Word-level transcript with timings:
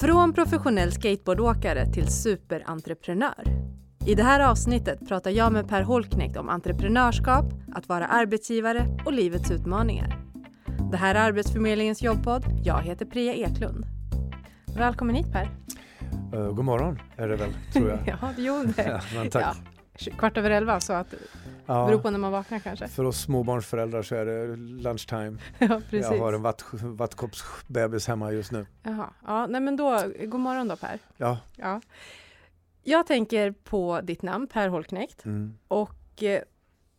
Från 0.00 0.32
professionell 0.32 0.92
skateboardåkare 0.92 1.86
till 1.86 2.08
superentreprenör. 2.08 3.44
I 4.06 4.14
det 4.14 4.22
här 4.22 4.50
avsnittet 4.50 5.08
pratar 5.08 5.30
jag 5.30 5.52
med 5.52 5.68
Per 5.68 5.82
Holknekt 5.82 6.36
om 6.36 6.48
entreprenörskap, 6.48 7.44
att 7.74 7.88
vara 7.88 8.06
arbetsgivare 8.06 8.86
och 9.06 9.12
livets 9.12 9.50
utmaningar. 9.50 10.18
Det 10.90 10.96
här 10.96 11.14
är 11.14 11.20
Arbetsförmedlingens 11.20 12.02
jobbpodd. 12.02 12.44
Jag 12.64 12.82
heter 12.82 13.06
Priya 13.06 13.34
Eklund. 13.34 13.86
Välkommen 14.76 15.14
hit 15.14 15.32
Per. 15.32 15.50
Uh, 16.34 16.52
god 16.52 16.64
morgon 16.64 16.98
är 17.16 17.28
det 17.28 17.36
väl, 17.36 17.50
tror 17.72 17.88
jag. 17.88 17.98
ja, 18.22 18.32
jo 18.36 18.64
det. 18.76 18.82
Ja, 18.82 19.00
men 19.14 19.30
tack. 19.30 19.56
Ja, 19.98 20.12
kvart 20.18 20.36
över 20.36 20.50
elva, 20.50 20.80
så 20.80 20.92
att 20.92 21.14
ja, 21.68 21.86
beror 21.86 22.00
på 22.00 22.10
när 22.10 22.18
man 22.18 22.32
vaknar 22.32 22.58
kanske. 22.58 22.88
För 22.88 23.04
oss 23.04 23.20
småbarnsföräldrar 23.20 24.02
så 24.02 24.14
är 24.14 24.26
det 24.26 24.56
lunchtime. 24.56 25.38
ja, 25.58 25.80
precis. 25.90 26.10
Jag 26.10 26.18
har 26.18 26.32
en 26.32 26.42
vatt, 26.42 26.64
vattkoppsbebis 26.72 28.06
hemma 28.08 28.32
just 28.32 28.52
nu. 28.52 28.66
Jaha, 28.82 29.10
ja, 29.26 29.46
nej 29.46 29.60
men 29.60 29.76
då, 29.76 30.02
god 30.26 30.40
morgon 30.40 30.68
då 30.68 30.76
Per. 30.76 30.98
Ja. 31.16 31.38
ja. 31.56 31.80
Jag 32.82 33.06
tänker 33.06 33.50
på 33.50 34.00
ditt 34.02 34.22
namn, 34.22 34.46
Per 34.46 34.68
Holknekt. 34.68 35.24
Mm. 35.24 35.58
Och 35.68 36.22
eh, 36.22 36.42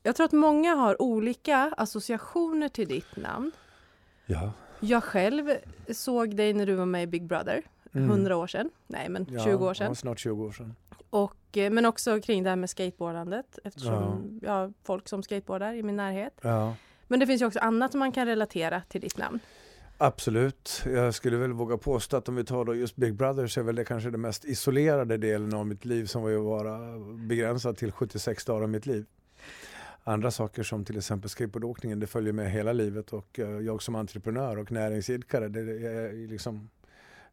jag 0.04 0.16
tror 0.16 0.26
att 0.26 0.32
många 0.32 0.76
har 0.76 1.02
olika 1.02 1.74
associationer 1.77 2.70
till 2.70 2.88
ditt 2.88 3.16
namn. 3.16 3.52
Ja. 4.26 4.52
Jag 4.80 5.04
själv 5.04 5.49
såg 5.91 6.36
dig 6.36 6.54
när 6.54 6.66
du 6.66 6.76
var 6.76 6.86
med 6.86 7.04
i 7.04 7.08
Big 7.08 7.27
Brother, 7.27 7.63
Mm. 7.94 8.10
100 8.10 8.38
år 8.38 8.48
sedan. 8.48 8.70
Nej, 8.88 9.10
men 9.10 9.26
Ja, 9.30 9.44
20 9.44 9.68
år 9.68 9.74
sedan. 9.74 9.88
Ja, 9.88 9.96
snart 9.96 10.20
20 10.20 10.44
år 10.46 10.52
sedan. 10.52 10.76
Och, 11.10 11.34
men 11.55 11.85
också 11.85 12.21
kring 12.21 12.44
det 12.44 12.49
här 12.49 12.58
med 12.58 12.70
skateboardandet 12.70 13.59
eftersom 13.63 14.40
jag 14.41 14.52
har 14.52 14.73
folk 14.84 15.07
som 15.09 15.23
skateboardar 15.23 15.73
i 15.73 15.84
min 15.84 15.95
närhet. 15.95 16.40
Men 17.07 17.20
det 17.20 17.27
finns 17.27 17.41
ju 17.41 17.45
också 17.45 17.59
annat 17.59 17.91
som 17.91 17.99
man 17.99 18.12
kan 18.12 18.26
relatera 18.26 18.81
till 18.90 19.02
ditt 19.02 19.17
namn. 19.17 19.40
Absolut. 19.98 20.81
Jag 20.85 21.13
skulle 21.13 21.38
väl 21.38 21.54
våga 21.54 21.77
påstå 21.77 22.17
att 22.17 22.30
om 22.30 22.35
vi 22.35 22.43
tar 22.43 22.66
då 22.66 22.76
just 22.76 22.95
Big 22.95 23.13
Brother 23.13 23.48
så 23.48 23.59
är 23.59 23.63
väl 23.63 23.76
det 23.76 23.85
kanske 23.85 24.09
den 24.09 24.21
mest 24.21 24.45
isolerade 24.45 25.18
delen 25.18 25.54
av 25.54 25.68
mitt 25.68 25.85
liv 25.85 26.05
som 26.05 26.21
var 26.21 26.29
ju 26.29 26.37
vara 26.37 26.99
begränsad 27.15 27.77
till 27.77 27.91
76 27.91 28.46
dagar 28.46 28.62
av 28.62 28.70
mitt 28.70 28.85
liv. 28.85 29.05
Andra 30.04 30.31
saker 30.31 30.63
som 30.63 30.85
till 30.85 30.98
exempel 30.98 31.29
skateboardåkningen, 31.29 31.99
det 31.99 32.07
följer 32.07 32.34
med 32.34 32.52
hela 32.52 32.74
livet 32.74 33.13
och 33.13 33.40
eh, 33.40 33.49
jag 33.49 33.81
som 33.81 33.96
entreprenör 33.96 34.57
och 34.57 34.71
näringsidkare, 34.71 35.48
det 35.48 35.59
är, 35.59 36.27
liksom, 36.27 36.70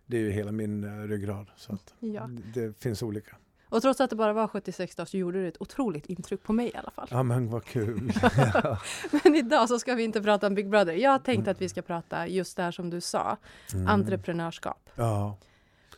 det 0.07 0.17
är 0.17 0.21
ju 0.21 0.31
hela 0.31 0.53
min 0.53 0.85
eh, 0.85 1.09
ryggrad. 1.09 1.47
Så 1.57 1.79
Ja. 2.01 2.31
det 2.55 2.79
finns 2.79 3.03
olika. 3.03 3.37
Och 3.69 3.83
trots 3.83 4.01
att 4.01 4.11
det 4.11 4.17
bara 4.17 4.33
var 4.33 4.49
76 4.49 4.95
dagar 4.97 5.07
så 5.07 5.17
gjorde 5.17 5.39
du 5.43 5.49
ett 5.49 5.61
otroligt 5.63 6.07
intryck 6.07 6.43
på 6.43 6.53
mig 6.53 6.67
i 6.75 6.77
alla 6.77 6.91
fall. 6.91 7.09
Ja 7.11 7.23
men 7.23 7.51
vad 7.51 7.65
kul. 7.65 8.13
Men 9.25 9.35
idag 9.35 9.69
så 9.69 9.79
ska 9.79 9.95
vi 9.95 10.05
inte 10.05 10.23
prata 10.23 10.47
om 10.47 10.55
Big 10.55 10.71
Brother. 10.71 10.93
Jag 10.93 11.25
tänkte 11.25 11.51
att 11.51 11.61
vi 11.61 11.69
ska 11.69 11.83
prata 11.83 12.27
just 12.29 12.57
det 12.57 12.63
här 12.63 12.71
som 12.71 12.91
du 12.91 13.01
sa, 13.01 13.37
Mm. 13.75 13.87
entreprenörskap. 13.89 14.91
Ja. 14.95 15.37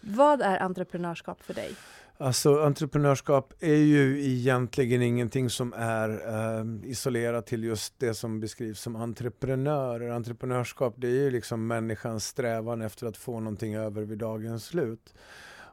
Vad 0.01 0.41
är 0.43 0.59
entreprenörskap 0.63 1.43
för 1.43 1.55
dig? 1.55 1.75
Alltså 2.21 2.61
entreprenörskap 2.63 3.55
är 3.61 3.75
ju 3.75 4.25
egentligen 4.25 5.03
ingenting 5.03 5.51
som 5.51 5.73
är 5.77 6.09
eh, 6.11 6.91
isolerat 6.91 7.47
till 7.47 7.65
just 7.65 7.95
det 7.99 8.15
som 8.15 8.41
beskrivs 8.41 8.81
som 8.81 8.97
entreprenörer. 8.97 10.11
Entreprenörskap 10.11 10.95
det 10.97 11.07
är 11.09 11.13
ju 11.13 11.31
liksom 11.31 11.67
människans 11.67 12.27
strävan 12.27 12.83
efter 12.83 13.07
att 13.07 13.17
få 13.17 13.41
någonting 13.41 13.75
över 13.75 14.03
vid 14.03 14.19
dagens 14.19 14.65
slut. 14.65 15.15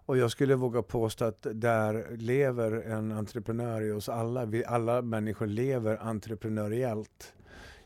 Och 0.06 0.17
jag 0.17 0.31
skulle 0.31 0.56
våga 0.56 0.81
påstå 0.81 1.25
att 1.25 1.48
där 1.53 2.17
lever 2.17 2.72
en 2.72 3.11
entreprenör 3.11 3.81
i 3.81 3.92
oss 3.92 4.09
alla. 4.09 4.45
Vi 4.45 4.66
alla 4.66 5.02
människor 5.02 5.48
lever 5.48 5.98
entreprenöriellt. 5.98 7.34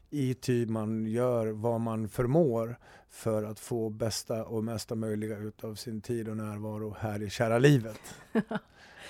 I 0.09 0.33
ty 0.33 0.65
man 0.65 1.05
gör 1.05 1.47
vad 1.47 1.81
man 1.81 2.09
förmår 2.09 2.75
för 3.09 3.43
att 3.43 3.59
få 3.59 3.89
bästa 3.89 4.45
och 4.45 4.63
mesta 4.63 4.95
möjliga 4.95 5.37
ut 5.37 5.63
av 5.63 5.75
sin 5.75 6.01
tid 6.01 6.29
och 6.29 6.37
närvaro 6.37 6.95
här 6.99 7.21
i 7.21 7.29
kära 7.29 7.59
livet. 7.59 7.99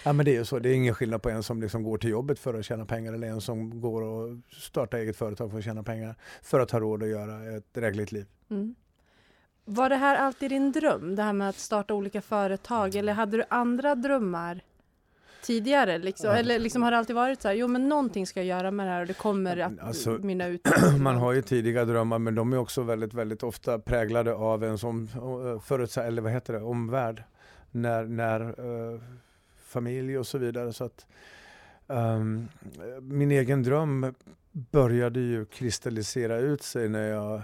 Ja 0.04 0.14
men 0.14 0.26
det 0.26 0.32
är 0.32 0.36
ju 0.36 0.46
så, 0.46 0.60
det 0.60 0.70
är 0.70 0.74
ingen 0.74 0.96
skillnad 0.96 1.22
på 1.22 1.30
en 1.30 1.44
som 1.44 1.62
liksom 1.62 1.84
går 1.84 1.98
till 1.98 2.10
jobbet 2.10 2.40
för 2.40 2.54
att 2.54 2.66
tjäna 2.66 2.86
pengar 2.86 3.14
eller 3.14 3.28
en 3.28 3.42
som 3.42 3.82
går 3.82 4.02
och 4.02 4.38
startar 4.52 4.98
eget 4.98 5.16
företag 5.16 5.52
för 5.52 5.58
att 5.58 5.64
tjäna 5.64 5.84
pengar 5.84 6.16
för 6.42 6.60
att 6.60 6.72
ha 6.72 6.80
råd 6.80 7.04
att 7.04 7.10
göra 7.10 7.58
ett 7.58 7.74
drägligt 7.74 8.12
liv. 8.12 8.26
Mm. 8.50 8.76
Var 9.72 9.90
det 9.90 9.96
här 9.96 10.16
alltid 10.16 10.52
din 10.52 10.72
dröm, 10.72 11.16
det 11.16 11.24
här 11.24 11.34
med 11.34 11.50
att 11.50 11.56
starta 11.56 11.94
olika 11.94 12.22
företag? 12.22 12.96
Eller 12.96 13.14
hade 13.14 13.38
du 13.38 13.44
andra 13.50 13.96
drömmar 13.96 14.62
tidigare? 15.42 15.98
Liksom? 15.98 16.30
Eller 16.30 16.60
liksom 16.60 16.82
har 16.82 16.92
det 16.92 16.98
alltid 16.98 17.16
varit 17.16 17.42
så 17.42 17.48
här, 17.48 17.56
jo 17.56 17.68
men 17.68 17.90
någonting 17.90 18.28
ska 18.28 18.40
jag 18.40 18.48
göra 18.58 18.72
med 18.72 18.88
det 18.88 18.92
här 18.92 19.02
och 19.02 19.08
det 19.08 19.18
kommer 19.18 19.58
att 19.58 19.80
Alltså, 19.80 20.10
mynna 20.22 20.48
ut 20.48 20.68
Man 21.00 21.16
har 21.16 21.34
ju 21.34 21.42
tidiga 21.42 21.86
drömmar 21.86 22.20
men 22.20 22.36
de 22.36 22.54
är 22.54 22.58
också 22.58 22.82
väldigt, 22.82 23.14
väldigt 23.14 23.44
ofta 23.44 23.80
präglade 23.80 24.34
av 24.34 24.64
en 24.64 24.78
sån 24.78 25.10
uh, 25.16 25.60
förutsa- 25.60 26.04
eller 26.04 26.22
vad 26.22 26.32
heter 26.32 26.54
det, 26.54 26.62
omvärld. 26.62 27.24
När, 27.72 28.04
när 28.04 28.42
eh, 28.42 29.00
familj 29.66 30.18
och 30.18 30.28
så 30.28 30.38
vidare. 30.38 30.74
Så 30.74 30.84
att, 30.84 31.08
ehm, 31.88 32.48
min 33.02 33.32
egen 33.32 33.64
dröm 33.64 34.14
började 34.52 35.20
ju 35.20 35.46
kristallisera 35.46 36.38
ut 36.38 36.64
sig 36.64 36.90
när 36.90 37.08
jag 37.08 37.42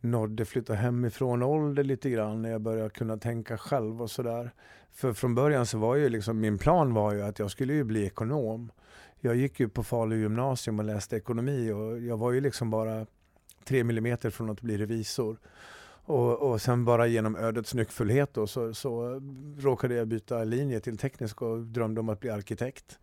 nådde 0.00 0.44
flytta 0.44 0.74
hemifrån 0.74 1.42
ålder 1.42 1.84
lite 1.84 2.10
grann, 2.10 2.42
när 2.42 2.50
jag 2.50 2.60
började 2.60 2.90
kunna 2.90 3.16
tänka 3.16 3.58
själv 3.58 4.02
och 4.02 4.10
sådär. 4.10 4.50
För 4.92 5.12
från 5.12 5.34
början 5.34 5.66
så 5.66 5.78
var 5.78 5.96
ju 5.96 6.08
liksom, 6.08 6.40
min 6.40 6.58
plan 6.58 6.94
var 6.94 7.12
ju 7.12 7.22
att 7.22 7.38
jag 7.38 7.50
skulle 7.50 7.72
ju 7.72 7.84
bli 7.84 8.06
ekonom. 8.06 8.70
Jag 9.20 9.36
gick 9.36 9.60
ju 9.60 9.68
på 9.68 9.82
Falu 9.82 10.16
gymnasium 10.16 10.78
och 10.78 10.84
läste 10.84 11.16
ekonomi 11.16 11.72
och 11.72 12.00
jag 12.00 12.16
var 12.16 12.32
ju 12.32 12.40
liksom 12.40 12.70
bara 12.70 13.06
tre 13.64 13.84
millimeter 13.84 14.30
från 14.30 14.50
att 14.50 14.60
bli 14.60 14.78
revisor. 14.78 15.38
Och, 16.04 16.50
och 16.50 16.62
sen 16.62 16.84
bara 16.84 17.06
genom 17.06 17.36
ödets 17.36 17.74
nyckfullhet 17.74 18.34
då, 18.34 18.46
så, 18.46 18.74
så 18.74 19.20
råkade 19.58 19.94
jag 19.94 20.08
byta 20.08 20.44
linje 20.44 20.80
till 20.80 20.98
teknisk 20.98 21.42
och 21.42 21.58
drömde 21.58 22.00
om 22.00 22.08
att 22.08 22.20
bli 22.20 22.30
arkitekt. 22.30 22.98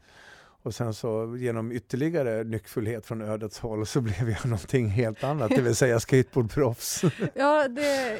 Och 0.66 0.76
sen 0.76 0.94
så 0.94 1.38
genom 1.38 1.72
ytterligare 1.72 2.44
nyckfullhet 2.44 3.06
från 3.06 3.22
ödets 3.22 3.59
håll 3.59 3.86
så 3.86 4.02
blev 4.02 4.30
jag 4.30 4.46
någonting 4.46 4.88
helt 4.88 5.24
annat, 5.24 5.52
det 5.56 5.62
vill 5.62 5.76
säga 5.76 6.00
skateboardproffs. 6.00 7.02
Ja, 7.34 7.68
det, 7.68 8.20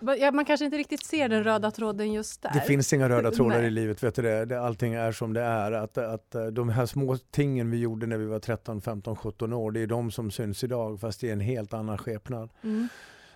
ja, 0.00 0.16
ja, 0.16 0.32
man 0.32 0.44
kanske 0.44 0.64
inte 0.64 0.76
riktigt 0.76 1.06
ser 1.06 1.28
den 1.28 1.44
röda 1.44 1.70
tråden 1.70 2.12
just 2.12 2.42
där. 2.42 2.50
Det 2.54 2.60
finns 2.60 2.92
inga 2.92 3.08
röda 3.08 3.30
trådar 3.30 3.58
Nej. 3.58 3.66
i 3.66 3.70
livet, 3.70 4.02
vet 4.02 4.14
du 4.14 4.22
det? 4.22 4.44
det? 4.44 4.60
Allting 4.60 4.94
är 4.94 5.12
som 5.12 5.32
det 5.32 5.40
är. 5.40 5.72
Att, 5.72 5.98
att 5.98 6.34
eh, 6.34 6.46
de 6.46 6.68
här 6.68 6.86
små 6.86 7.16
tingen 7.16 7.70
vi 7.70 7.78
gjorde 7.78 8.06
när 8.06 8.16
vi 8.16 8.26
var 8.26 8.38
13, 8.38 8.80
15, 8.80 9.16
17 9.16 9.52
år, 9.52 9.70
det 9.70 9.80
är 9.80 9.86
de 9.86 10.10
som 10.10 10.30
syns 10.30 10.64
idag 10.64 11.00
fast 11.00 11.24
i 11.24 11.30
en 11.30 11.40
helt 11.40 11.74
annan 11.74 11.98
skepnad. 11.98 12.50
Mm. 12.62 12.88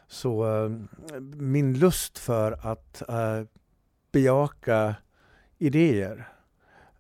Så 0.08 0.64
eh, 0.64 0.70
min 1.36 1.78
lust 1.78 2.18
för 2.18 2.52
att 2.62 3.08
eh, 3.08 3.42
bejaka 4.12 4.94
idéer 5.58 6.35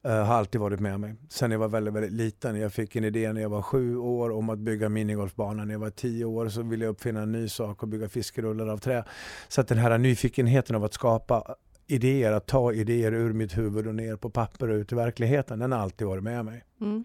eh, 0.06 0.24
har 0.24 0.34
alltid 0.34 0.60
varit 0.60 0.80
med 0.80 1.00
mig. 1.00 1.14
Sen 1.28 1.50
jag 1.50 1.58
var 1.58 1.68
väldigt, 1.68 1.94
väldigt 1.94 2.12
liten. 2.12 2.60
Jag 2.60 2.72
fick 2.72 2.96
en 2.96 3.04
idé 3.04 3.32
när 3.32 3.40
jag 3.40 3.48
var 3.48 3.62
sju 3.62 3.96
år 3.96 4.30
om 4.30 4.50
att 4.50 4.58
bygga 4.58 4.88
minigolfbana. 4.88 5.64
När 5.64 5.74
jag 5.74 5.78
var 5.78 5.90
tio 5.90 6.24
år 6.24 6.48
så 6.48 6.62
ville 6.62 6.84
jag 6.84 6.92
uppfinna 6.92 7.22
en 7.22 7.32
ny 7.32 7.48
sak 7.48 7.82
och 7.82 7.88
bygga 7.88 8.08
fiskerullar 8.08 8.66
av 8.66 8.78
trä. 8.78 9.04
Så 9.48 9.60
att 9.60 9.68
den 9.68 9.78
här 9.78 9.98
nyfikenheten 9.98 10.76
av 10.76 10.84
att 10.84 10.94
skapa 10.94 11.54
idéer, 11.86 12.32
att 12.32 12.46
ta 12.46 12.72
idéer 12.72 13.14
ur 13.14 13.32
mitt 13.32 13.58
huvud 13.58 13.86
och 13.86 13.94
ner 13.94 14.16
på 14.16 14.30
papper 14.30 14.68
och 14.68 14.74
ut 14.74 14.92
i 14.92 14.94
verkligheten, 14.94 15.58
den 15.58 15.72
har 15.72 15.78
alltid 15.78 16.06
varit 16.06 16.24
med 16.24 16.44
mig. 16.44 16.64
Mm. 16.80 17.04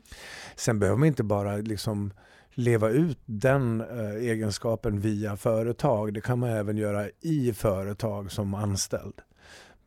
Sen 0.56 0.80
behöver 0.80 0.98
man 0.98 1.08
inte 1.08 1.24
bara 1.24 1.58
liksom 1.58 2.14
leva 2.54 2.90
ut 2.90 3.20
den 3.26 3.82
eh, 3.82 4.16
egenskapen 4.16 5.00
via 5.00 5.38
företag. 5.38 6.14
Det 6.14 6.22
kan 6.22 6.40
man 6.40 6.50
även 6.50 6.78
göra 6.78 7.10
i 7.22 7.54
företag 7.54 8.32
som 8.32 8.54
anställd. 8.54 9.14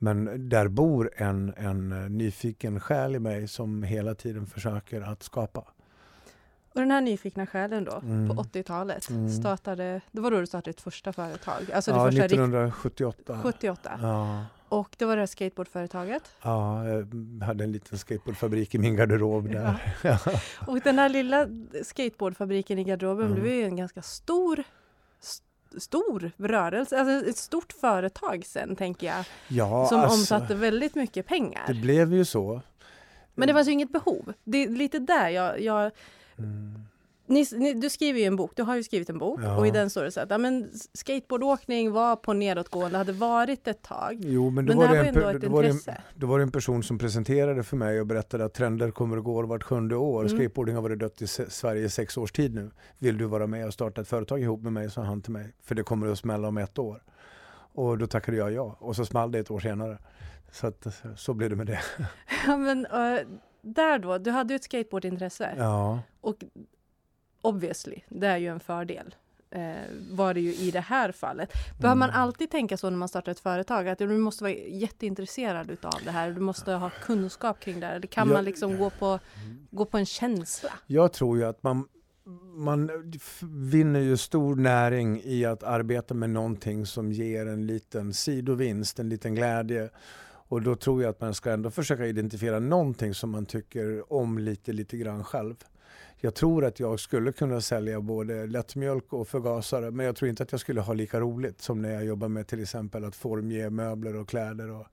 Men 0.04 0.48
där 0.48 0.68
bor 0.68 1.10
en, 1.16 1.54
en 1.56 1.92
eh, 1.92 2.10
nyfiken 2.10 2.80
själ 2.80 3.14
i 3.14 3.18
mig 3.18 3.48
som 3.48 3.82
hela 3.82 4.14
tiden 4.14 4.46
försöker 4.46 5.00
att 5.00 5.22
skapa. 5.22 5.60
Och 6.74 6.80
den 6.80 6.90
här 6.90 7.00
nyfikna 7.00 7.46
själen 7.46 7.84
då, 7.84 8.00
Mm. 8.02 8.28
på 8.36 8.42
80-talet, 8.42 9.10
Mm. 9.10 9.28
startade, 9.30 10.00
det 10.12 10.20
var 10.20 10.30
då 10.30 10.40
du 10.40 10.46
startade 10.46 10.70
ditt 10.70 10.80
första 10.80 11.12
företag? 11.12 11.72
Alltså 11.74 11.90
ja, 11.90 12.04
första 12.06 12.22
rikt- 12.22 12.32
1978. 12.32 13.38
78. 13.42 13.98
Ja, 14.02 14.44
Och 14.68 14.88
det 14.98 15.04
var 15.04 15.16
det 15.16 15.22
här 15.22 15.26
skateboardföretaget. 15.26 16.22
ja, 16.42 16.84
jag 16.88 17.06
hade 17.46 17.64
en 17.64 17.72
liten 17.72 17.98
skateboardfabrik 17.98 18.74
i 18.74 18.78
min 18.78 18.96
garderob 18.96 19.50
där. 19.52 19.94
Ja. 20.02 20.18
Och 20.66 20.80
den 20.80 20.98
här 20.98 21.08
lilla 21.08 21.46
skateboardfabriken 21.82 22.78
i 22.78 22.84
garderoben 22.84 23.26
Mm. 23.26 23.40
blev 23.40 23.54
ju 23.54 23.64
en 23.64 23.76
ganska 23.76 24.02
stor 24.02 24.52
st- 24.56 24.68
stor 25.78 26.30
rörelse, 26.36 26.98
alltså 27.00 27.28
ett 27.28 27.36
stort 27.36 27.72
företag 27.72 28.44
sen 28.46 28.76
tänker 28.76 29.06
jag, 29.06 29.24
Ja, 29.48 29.86
som 29.88 30.00
alltså, 30.00 30.18
omsatte 30.18 30.54
väldigt 30.54 30.94
mycket 30.94 31.26
pengar. 31.26 31.64
det 31.66 31.74
blev 31.74 32.14
ju 32.14 32.24
så. 32.24 32.60
Men 33.34 33.48
det 33.48 33.54
fanns 33.54 33.68
ju 33.68 33.72
inget 33.72 33.92
behov. 33.92 34.32
Det 34.44 34.58
är 34.64 34.68
lite 34.68 34.98
där 34.98 35.28
jag, 35.28 35.60
jag 35.60 35.90
Mm. 36.38 36.80
Ni, 37.26 37.46
ni, 37.52 37.74
du 37.74 37.90
skriver 37.90 38.20
ju 38.20 38.26
en 38.26 38.36
bok, 38.36 38.52
du 38.54 38.62
har 38.62 38.76
ju 38.76 38.82
skrivit 38.82 39.10
en 39.10 39.18
bok 39.18 39.40
Ja. 39.42 39.56
och 39.56 39.66
i 39.66 39.70
den 39.70 39.90
står 39.90 40.04
det 40.04 40.10
så 40.10 40.20
att 40.20 40.30
ja, 40.30 40.38
men 40.38 40.70
skateboardåkning 40.94 41.92
var 41.92 42.16
på 42.16 42.32
nedåtgående, 42.32 42.98
hade 42.98 43.12
varit 43.12 43.68
ett 43.68 43.82
tag. 43.82 44.18
Jo, 44.20 44.50
men 44.50 44.66
då 44.66 44.70
Men 44.70 44.76
var 44.76 44.88
det 44.88 45.02
här 45.02 45.04
en, 45.04 45.14
var 45.14 45.30
ändå 45.30 45.46
ett 45.46 45.52
var 45.52 45.62
en, 45.62 45.70
intresse. 45.70 46.02
då 46.14 46.26
var 46.26 46.38
det 46.38 46.42
en 46.42 46.50
person 46.52 46.82
som 46.82 46.98
presenterade 46.98 47.62
för 47.62 47.76
mig 47.76 48.00
och 48.00 48.06
berättade 48.06 48.44
att 48.44 48.54
trender 48.54 48.90
kommer 48.90 49.16
och 49.16 49.24
går 49.24 49.44
vart 49.44 49.62
sjunde 49.62 49.96
år. 49.96 50.24
Mm. 50.26 50.36
Skateboarding 50.36 50.74
har 50.74 50.82
varit 50.82 50.98
dött 50.98 51.22
i 51.22 51.26
Sverige 51.26 51.84
i 51.84 51.88
sex 51.90 52.16
års 52.16 52.32
tid 52.32 52.54
nu. 52.54 52.70
Vill 52.98 53.18
du 53.18 53.24
vara 53.24 53.46
med 53.46 53.66
och 53.66 53.74
starta 53.74 54.00
ett 54.00 54.08
företag 54.08 54.40
ihop 54.42 54.62
med 54.62 54.72
mig, 54.72 54.90
sa 54.90 55.02
han 55.02 55.22
till 55.22 55.32
mig. 55.32 55.54
För 55.62 55.74
det 55.74 55.82
kommer 55.82 56.06
att 56.06 56.18
smälla 56.18 56.48
om 56.48 56.58
ett 56.58 56.78
år. 56.78 57.02
Och 57.76 57.98
då 57.98 58.06
tackade 58.06 58.36
jag 58.36 58.52
ja 58.52 58.76
och 58.80 58.96
så 58.96 59.04
small 59.04 59.32
det 59.32 59.38
ett 59.38 59.50
år 59.50 59.60
senare. 59.60 59.98
Så 60.52 60.66
att, 60.66 60.86
så 61.16 61.34
blev 61.34 61.50
det 61.50 61.56
med 61.56 61.66
det. 61.66 61.80
Ja, 62.46 62.56
men 62.56 62.86
uh, 62.86 63.18
där 63.62 63.98
då, 63.98 64.18
du 64.18 64.30
hade 64.30 64.52
ju 64.52 64.56
ett 64.56 64.64
skateboardintresse. 64.64 65.54
Ja. 65.58 66.00
Och 66.20 66.36
obviously, 67.44 68.00
det 68.08 68.26
är 68.26 68.36
ju 68.36 68.48
en 68.48 68.60
fördel. 68.60 69.14
Eh, 69.50 69.74
var 70.10 70.34
det 70.34 70.40
ju 70.40 70.54
i 70.54 70.70
det 70.70 70.80
här 70.80 71.12
fallet. 71.12 71.52
Behöver 71.80 71.98
man 71.98 72.08
Mm. 72.10 72.20
alltid 72.22 72.50
tänka 72.50 72.76
så 72.76 72.90
när 72.90 72.96
man 72.96 73.08
startar 73.08 73.32
ett 73.32 73.40
företag? 73.40 73.88
Att 73.88 73.98
du 73.98 74.06
måste 74.08 74.44
vara 74.44 74.52
jätteintresserad 74.54 75.70
utav 75.70 75.94
det 76.04 76.10
här? 76.10 76.30
Du 76.30 76.40
måste 76.40 76.72
ha 76.72 76.90
kunskap 77.02 77.60
kring 77.60 77.80
det 77.80 77.86
här? 77.86 77.96
Eller 77.96 78.06
kan 78.06 78.28
Ja. 78.28 78.34
man 78.34 78.44
liksom 78.44 78.78
gå 78.78 78.90
på, 78.90 79.18
gå 79.70 79.84
på 79.84 79.98
en 79.98 80.06
känsla? 80.06 80.70
Jag 80.86 81.12
tror 81.12 81.38
ju 81.38 81.44
att 81.44 81.62
man, 81.62 81.88
man 82.56 82.90
vinner 83.70 84.00
ju 84.00 84.16
stor 84.16 84.56
näring 84.56 85.20
i 85.24 85.44
att 85.44 85.62
arbeta 85.62 86.14
med 86.14 86.30
någonting 86.30 86.86
som 86.86 87.12
ger 87.12 87.46
en 87.46 87.66
liten 87.66 88.14
sidovinst, 88.14 88.98
en 88.98 89.08
liten 89.08 89.34
glädje. 89.34 89.90
Och 90.48 90.62
då 90.62 90.76
tror 90.76 91.02
jag 91.02 91.10
att 91.10 91.20
man 91.20 91.34
ska 91.34 91.50
ändå 91.52 91.70
försöka 91.70 92.06
identifiera 92.06 92.58
någonting 92.58 93.14
som 93.14 93.30
man 93.30 93.46
tycker 93.46 94.12
om 94.12 94.38
lite, 94.38 94.72
lite 94.72 94.96
grann 94.96 95.24
själv. 95.24 95.54
Jag 96.24 96.34
tror 96.34 96.64
att 96.64 96.80
jag 96.80 97.00
skulle 97.00 97.32
kunna 97.32 97.60
sälja 97.60 98.00
både 98.00 98.46
lättmjölk 98.46 99.12
och 99.12 99.28
förgasare 99.28 99.90
men 99.90 100.06
jag 100.06 100.16
tror 100.16 100.28
inte 100.28 100.42
att 100.42 100.52
jag 100.52 100.60
skulle 100.60 100.80
ha 100.80 100.92
lika 100.92 101.20
roligt 101.20 101.60
som 101.60 101.82
när 101.82 101.90
jag 101.90 102.04
jobbar 102.04 102.28
med 102.28 102.46
till 102.46 102.62
exempel 102.62 103.04
att 103.04 103.16
formge 103.16 103.70
möbler 103.70 104.16
och 104.16 104.28
kläder 104.28 104.70
och, 104.70 104.86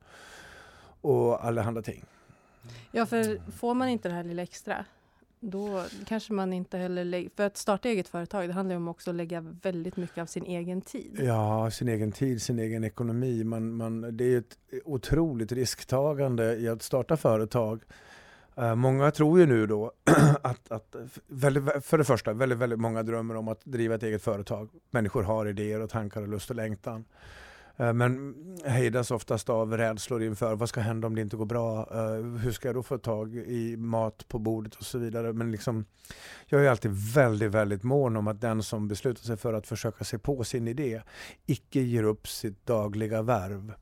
och 1.01 1.45
allehanda 1.45 1.81
ting. 1.81 2.05
Ja, 2.91 3.05
för 3.05 3.51
får 3.51 3.73
man 3.73 3.89
inte 3.89 4.09
det 4.09 4.15
här 4.15 4.23
lilla 4.23 4.41
extra, 4.41 4.85
då 5.39 5.85
kanske 6.05 6.33
man 6.33 6.53
inte 6.53 6.77
heller 6.77 7.05
lägger... 7.05 7.29
För 7.35 7.45
att 7.45 7.57
starta 7.57 7.89
eget 7.89 8.07
företag, 8.07 8.49
det 8.49 8.53
handlar 8.53 8.73
ju 8.73 8.77
om 8.77 8.87
också 8.87 9.09
att 9.09 9.15
lägga 9.15 9.41
väldigt 9.61 9.97
mycket 9.97 10.17
av 10.17 10.25
sin 10.25 10.45
egen 10.45 10.81
tid. 10.81 11.19
Ja, 11.23 11.71
sin 11.71 11.87
egen 11.87 12.11
tid, 12.11 12.41
sin 12.41 12.59
egen 12.59 12.83
ekonomi. 12.83 13.43
Man, 13.43 13.73
man, 13.73 14.17
det 14.17 14.33
är 14.33 14.37
ett 14.37 14.57
otroligt 14.85 15.51
risktagande 15.51 16.55
i 16.55 16.67
att 16.67 16.81
starta 16.81 17.17
företag. 17.17 17.81
Eh, 18.61 18.75
många 18.75 19.11
tror 19.11 19.39
ju 19.39 19.45
nu 19.45 19.67
då 19.67 19.91
att, 20.41 20.71
att 20.71 20.95
väldigt, 21.27 21.85
för 21.85 21.97
det 21.97 22.03
första, 22.03 22.33
väldigt, 22.33 22.57
väldigt 22.57 22.79
många 22.79 23.03
drömmer 23.03 23.35
om 23.35 23.47
att 23.47 23.61
driva 23.65 23.95
ett 23.95 24.03
eget 24.03 24.21
företag. 24.21 24.69
Människor 24.91 25.23
har 25.23 25.45
idéer 25.45 25.79
och 25.79 25.89
tankar 25.89 26.21
och 26.21 26.27
lust 26.27 26.49
och 26.49 26.55
längtan. 26.55 27.05
Eh, 27.77 27.93
men 27.93 28.35
hejdas 28.65 29.11
oftast 29.11 29.49
av 29.49 29.77
rädslor 29.77 30.23
inför 30.23 30.55
vad 30.55 30.69
ska 30.69 30.81
hända 30.81 31.07
om 31.07 31.15
det 31.15 31.21
inte 31.21 31.37
går 31.37 31.45
bra? 31.45 31.79
Eh, 31.91 32.23
hur 32.23 32.51
ska 32.51 32.67
jag 32.67 32.75
då 32.75 32.83
få 32.83 32.97
tag 32.97 33.35
i 33.35 33.77
mat 33.77 34.27
på 34.27 34.39
bordet 34.39 34.75
och 34.75 34.85
så 34.85 34.97
vidare. 34.97 35.33
Men 35.33 35.51
liksom, 35.51 35.85
jag 36.45 36.65
är 36.65 36.69
alltid 36.69 36.91
väldigt, 37.13 37.51
väldigt 37.51 37.83
mån 37.83 38.17
om 38.17 38.27
att 38.27 38.41
den 38.41 38.63
som 38.63 38.87
beslutar 38.87 39.23
sig 39.23 39.37
för 39.37 39.53
att 39.53 39.67
försöka 39.67 40.03
se 40.03 40.17
på 40.17 40.43
sin 40.43 40.67
idé 40.67 41.01
icke 41.45 41.79
ger 41.79 42.03
upp 42.03 42.27
sitt 42.27 42.65
dagliga 42.65 43.21
värv. 43.21 43.73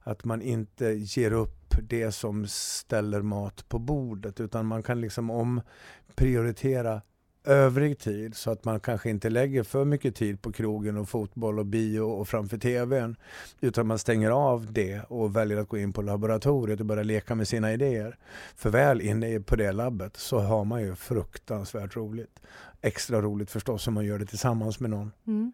Att 0.00 0.24
man 0.24 0.42
inte 0.42 0.86
ger 0.86 1.32
upp 1.32 1.74
det 1.82 2.12
som 2.12 2.46
ställer 2.46 3.22
mat 3.22 3.68
på 3.68 3.78
bordet 3.78 4.40
utan 4.40 4.66
man 4.66 4.82
kan 4.82 5.00
liksom 5.00 5.30
omprioritera 5.30 7.02
övrig 7.46 7.98
tid 7.98 8.36
så 8.36 8.50
att 8.50 8.64
man 8.64 8.80
kanske 8.80 9.10
inte 9.10 9.30
lägger 9.30 9.62
för 9.62 9.84
mycket 9.84 10.14
tid 10.14 10.42
på 10.42 10.52
krogen 10.52 10.96
och 10.96 11.08
fotboll 11.08 11.58
och 11.58 11.66
bio 11.66 12.00
och 12.00 12.28
framför 12.28 12.58
tvn 12.58 13.16
utan 13.60 13.86
man 13.86 13.98
stänger 13.98 14.30
av 14.30 14.72
det 14.72 15.00
och 15.08 15.36
väljer 15.36 15.58
att 15.58 15.68
gå 15.68 15.78
in 15.78 15.92
på 15.92 16.02
laboratoriet 16.02 16.80
och 16.80 16.86
börja 16.86 17.02
leka 17.02 17.34
med 17.34 17.48
sina 17.48 17.72
idéer. 17.72 18.18
För 18.56 18.70
väl 18.70 19.00
inne 19.00 19.40
på 19.40 19.56
det 19.56 19.72
labbet 19.72 20.16
så 20.16 20.38
har 20.38 20.64
man 20.64 20.82
ju 20.82 20.94
fruktansvärt 20.94 21.96
roligt. 21.96 22.40
Extra 22.80 23.22
roligt 23.22 23.50
förstås 23.50 23.88
om 23.88 23.94
man 23.94 24.04
gör 24.04 24.18
det 24.18 24.26
tillsammans 24.26 24.80
med 24.80 24.90
någon. 24.90 25.12
Mm. 25.26 25.52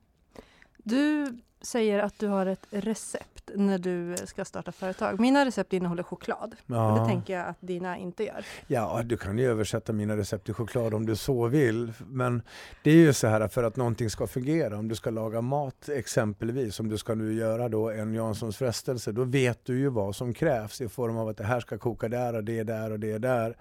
Du 0.84 1.26
säger 1.62 1.98
att 1.98 2.18
du 2.18 2.26
har 2.26 2.46
ett 2.46 2.66
recept 2.70 3.28
när 3.54 3.78
du 3.78 4.16
ska 4.24 4.44
starta 4.44 4.72
företag. 4.72 5.20
Mina 5.20 5.44
recept 5.44 5.72
innehåller 5.72 6.02
choklad. 6.02 6.54
Och 6.66 6.72
det 6.72 6.74
Ja. 6.74 7.06
tänker 7.08 7.34
jag 7.38 7.46
att 7.48 7.56
dina 7.60 7.98
inte 7.98 8.24
gör. 8.24 8.44
Ja, 8.66 9.02
du 9.04 9.16
kan 9.16 9.38
ju 9.38 9.46
översätta 9.50 9.92
mina 9.92 10.16
recept 10.16 10.44
till 10.44 10.54
choklad 10.54 10.94
om 10.94 11.06
du 11.06 11.16
så 11.16 11.46
vill. 11.48 11.92
Men 12.06 12.42
det 12.82 12.90
är 12.90 12.94
ju 12.94 13.12
så 13.12 13.26
här 13.26 13.48
för 13.48 13.62
att 13.62 13.76
någonting 13.76 14.10
ska 14.10 14.26
fungera. 14.26 14.78
Om 14.78 14.88
du 14.88 14.94
ska 14.94 15.10
laga 15.10 15.40
mat 15.40 15.88
exempelvis, 15.88 16.80
om 16.80 16.88
du 16.88 16.98
ska 16.98 17.14
nu 17.14 17.34
göra 17.34 17.68
då 17.68 17.90
en 17.90 18.14
Janssons 18.14 18.56
frestelse, 18.56 19.12
då 19.12 19.24
vet 19.24 19.64
du 19.64 19.78
ju 19.78 19.88
vad 19.88 20.16
som 20.16 20.34
krävs 20.34 20.80
i 20.80 20.88
form 20.88 21.16
av 21.16 21.28
att 21.28 21.36
det 21.36 21.44
här 21.44 21.60
ska 21.60 21.78
koka 21.78 22.08
där 22.08 22.34
och 22.34 22.44
det 22.44 22.62
där 22.62 22.90
och 22.90 23.00
det 23.00 23.18
där 23.18 23.56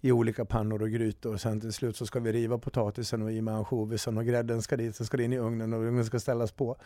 i 0.00 0.12
olika 0.12 0.44
pannor 0.44 0.82
och 0.82 0.90
grytor. 0.90 1.36
Sen 1.36 1.60
till 1.60 1.72
slut 1.72 1.96
så 1.96 2.06
ska 2.06 2.20
vi 2.20 2.32
riva 2.32 2.58
potatisen 2.58 3.22
och 3.22 3.32
i 3.32 3.42
med 3.42 3.54
ansjovisen 3.54 4.18
och 4.18 4.24
grädden 4.26 4.62
ska 4.62 4.76
dit, 4.76 4.96
sen 4.96 5.06
ska 5.06 5.16
det 5.16 5.22
in 5.24 5.32
i 5.32 5.38
ugnen 5.38 5.72
och 5.72 5.80
ugnen 5.80 6.04
ska 6.04 6.20
ställas 6.20 6.52
på. 6.52 6.76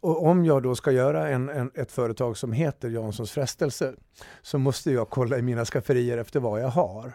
Och 0.00 0.26
om 0.26 0.44
jag 0.44 0.62
då 0.62 0.74
ska 0.74 0.92
göra 0.92 1.28
en, 1.28 1.48
en, 1.48 1.70
ett 1.74 1.92
företag 1.92 2.36
som 2.36 2.52
heter 2.52 2.90
Janssons 2.90 3.30
frestelse 3.30 3.94
så 4.42 4.58
måste 4.58 4.90
jag 4.90 5.10
kolla 5.10 5.38
i 5.38 5.42
mina 5.42 5.64
skafferier 5.64 6.18
efter 6.18 6.40
vad 6.40 6.60
jag 6.60 6.68
har. 6.68 7.12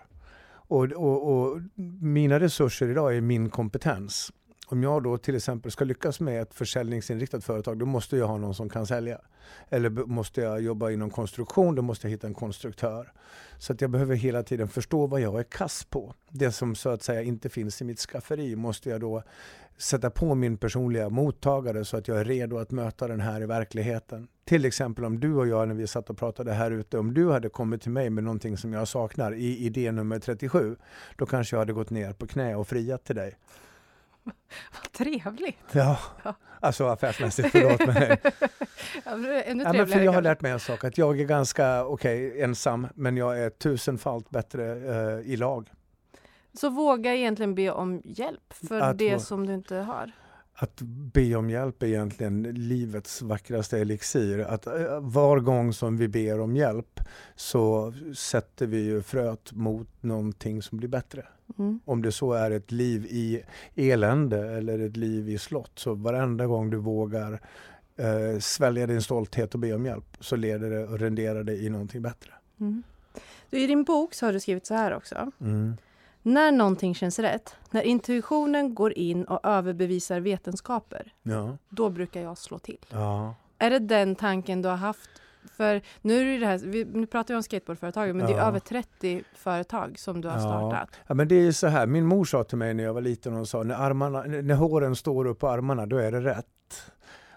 Och, 0.68 0.84
och, 0.84 1.32
och 1.32 1.60
mina 2.02 2.40
resurser 2.40 2.90
idag 2.90 3.18
är 3.18 3.22
min 3.22 3.50
kompetens. 3.50 4.32
Om 4.68 4.84
jag 4.84 5.04
då 5.04 5.18
till 5.18 5.36
exempel 5.36 5.72
ska 5.72 5.86
lyckas 5.86 6.20
med 6.20 6.42
ett 6.42 6.54
försäljningsinriktat 6.54 7.44
företag, 7.44 7.78
då 7.78 7.86
måste 7.86 8.18
jag 8.18 8.28
ha 8.28 8.38
någon 8.38 8.56
som 8.56 8.70
kan 8.70 8.88
sälja. 8.88 9.22
Eller 9.70 9.90
måste 9.90 10.42
jag 10.42 10.62
jobba 10.62 10.92
inom 10.92 11.10
konstruktion, 11.10 11.76
då 11.76 11.82
måste 11.82 12.08
jag 12.08 12.12
hitta 12.12 12.28
en 12.28 12.34
konstruktör. 12.34 13.12
Så 13.58 13.74
att 13.74 13.82
jag 13.82 13.90
behöver 13.90 14.16
hela 14.16 14.44
tiden 14.44 14.68
förstå 14.68 15.08
vad 15.08 15.22
jag 15.22 15.40
är 15.40 15.44
kass 15.44 15.84
på. 15.90 16.14
Det 16.30 16.52
som 16.52 16.76
så 16.76 16.90
att 16.90 17.04
säga 17.04 17.22
inte 17.22 17.50
finns 17.50 17.82
i 17.82 17.86
mitt 17.86 18.00
skafferi 18.00 18.56
måste 18.56 18.90
jag 18.90 19.02
då 19.02 19.24
sätta 19.78 20.10
på 20.10 20.36
min 20.36 20.58
personliga 20.58 21.10
mottagare 21.10 21.86
så 21.86 21.98
att 21.98 22.08
jag 22.08 22.20
är 22.20 22.26
redo 22.26 22.58
att 22.58 22.72
möta 22.72 23.08
den 23.08 23.20
här 23.20 23.42
i 23.42 23.46
verkligheten. 23.46 24.28
Till 24.46 24.66
exempel 24.66 25.06
om 25.06 25.20
du 25.20 25.34
och 25.34 25.48
jag 25.48 25.68
när 25.68 25.76
vi 25.76 25.88
satt 25.88 26.10
och 26.10 26.18
pratade 26.18 26.54
här 26.54 26.72
ute, 26.72 26.98
om 26.98 27.14
du 27.14 27.32
hade 27.32 27.50
kommit 27.50 27.82
till 27.82 27.92
mig 27.92 28.10
med 28.10 28.24
någonting 28.24 28.58
som 28.58 28.74
jag 28.74 28.88
saknar 28.88 29.34
i 29.34 29.58
idé 29.66 29.92
nummer 29.92 30.20
37, 30.20 30.76
då 31.16 31.26
kanske 31.26 31.56
jag 31.56 31.60
hade 31.62 31.74
gått 31.74 31.90
ner 31.90 32.14
på 32.14 32.28
knä 32.28 32.56
och 32.56 32.68
friat 32.68 33.04
till 33.04 33.16
dig. 33.16 33.38
Vad 34.82 34.92
trevligt! 34.92 35.58
Ja, 35.72 35.98
Ja. 36.24 36.36
alltså 36.60 36.86
affärsmässigt, 36.88 37.50
förlåt 37.52 37.88
mig. 37.88 38.22
Ja, 39.06 39.12
Ännu 39.46 39.64
Ja, 39.64 39.74
men 39.74 39.88
för 39.88 40.00
jag 40.00 40.12
har 40.12 40.22
lärt 40.22 40.42
mig 40.42 40.52
en 40.52 40.60
sak, 40.60 40.84
att 40.84 40.98
jag 40.98 41.20
är 41.20 41.26
ganska, 41.26 41.86
okej, 41.86 42.42
ensam, 42.42 42.88
men 42.96 43.18
jag 43.18 43.40
är 43.40 43.50
tusenfalt 43.50 44.30
bättre 44.30 44.72
eh, 44.72 45.32
i 45.32 45.36
lag. 45.38 45.72
Så 46.54 46.70
våga 46.70 47.16
egentligen 47.16 47.56
be 47.56 47.72
om 47.72 48.02
hjälp 48.06 48.54
för 48.54 48.80
Att 48.80 48.98
det 48.98 49.20
som 49.20 49.48
du 49.48 49.54
inte 49.54 49.76
har. 49.76 50.12
Att 50.58 50.82
be 51.14 51.36
om 51.36 51.50
hjälp 51.50 51.84
är 51.84 51.88
egentligen 51.88 52.44
livets 52.44 53.22
vackraste 53.22 53.80
elixir. 53.80 54.40
Att 54.40 54.68
eh, 54.68 55.00
var 55.00 55.40
gång 55.40 55.74
som 55.74 55.98
vi 55.98 56.08
ber 56.08 56.40
om 56.40 56.56
hjälp 56.56 57.00
så 57.36 57.94
sätter 58.16 58.68
vi 58.68 58.78
ju 58.84 59.02
fröet 59.02 59.52
mot 59.52 60.04
någonting 60.04 60.62
som 60.62 60.78
blir 60.78 60.90
bättre. 60.90 61.26
Mm. 61.60 61.80
Om 61.86 62.02
det 62.02 62.12
så 62.12 62.34
är 62.34 62.52
ett 62.52 62.72
liv 62.72 63.06
i 63.06 63.44
elände 63.76 64.58
eller 64.58 64.80
ett 64.80 64.98
liv 64.98 65.30
i 65.30 65.38
slott. 65.38 65.72
Så 65.76 65.94
varenda 65.94 66.46
gång 66.48 66.70
du 66.70 66.78
vågar 66.78 67.42
eh, 67.96 68.40
svälja 68.40 68.88
din 68.88 69.02
stolthet 69.02 69.54
och 69.54 69.60
be 69.60 69.74
om 69.74 69.86
hjälp 69.86 70.18
så 70.20 70.36
leder 70.36 70.70
det 70.70 70.84
och 70.88 71.00
renderar 71.00 71.44
det 71.44 71.56
i 71.56 71.70
någonting 71.70 72.02
bättre. 72.02 72.32
Mm. 72.60 72.84
Du, 73.50 73.60
I 73.60 73.68
din 73.68 73.84
bok 73.84 74.14
så 74.14 74.26
har 74.26 74.34
du 74.34 74.40
skrivit 74.40 74.66
så 74.66 74.74
här 74.74 74.94
också. 74.96 75.32
Mm. 75.42 75.78
När 76.22 76.52
någonting 76.52 76.96
känns 76.96 77.20
rätt, 77.20 77.56
när 77.72 77.82
intuitionen 77.82 78.76
går 78.76 78.98
in 78.98 79.24
och 79.26 79.40
överbevisar 79.44 80.20
vetenskaper, 80.20 81.14
Ja. 81.24 81.58
då 81.70 81.90
brukar 81.90 82.22
jag 82.22 82.38
slå 82.38 82.60
till. 82.60 82.86
Ja. 82.90 83.36
Är 83.58 83.70
det 83.70 83.80
den 83.80 84.16
tanken 84.16 84.62
du 84.62 84.70
har 84.70 84.76
haft? 84.76 85.10
För 85.52 85.82
nu 86.02 86.36
är 86.36 86.40
det 86.40 86.46
här, 86.46 86.58
vi, 86.58 86.86
nu 86.86 87.06
pratar 87.08 87.34
vi 87.34 87.38
om 87.38 87.44
skateboardföretagen, 87.44 88.18
men 88.18 88.26
det 88.28 88.34
är 88.34 88.38
Ja. 88.38 88.48
över 88.48 88.60
30 88.60 89.24
företag 89.34 90.00
som 90.00 90.22
du 90.22 90.28
har 90.28 90.36
Ja. 90.36 90.42
startat. 90.42 90.90
Ja, 91.08 91.14
men 91.16 91.28
det 91.28 91.36
är 91.48 91.52
så 91.52 91.68
här, 91.68 91.88
min 91.88 92.06
mor 92.06 92.26
sa 92.26 92.44
till 92.44 92.58
mig 92.58 92.74
när 92.74 92.84
jag 92.84 92.94
var 92.94 93.02
liten, 93.02 93.34
hon 93.34 93.46
sa 93.46 93.64
när, 93.64 93.76
armarna, 93.76 94.24
när 94.24 94.56
håren 94.56 94.96
står 94.96 95.26
upp 95.28 95.40
på 95.40 95.48
armarna, 95.50 95.86
då 95.86 95.98
är 95.98 96.12
det 96.12 96.22
rätt. 96.22 96.92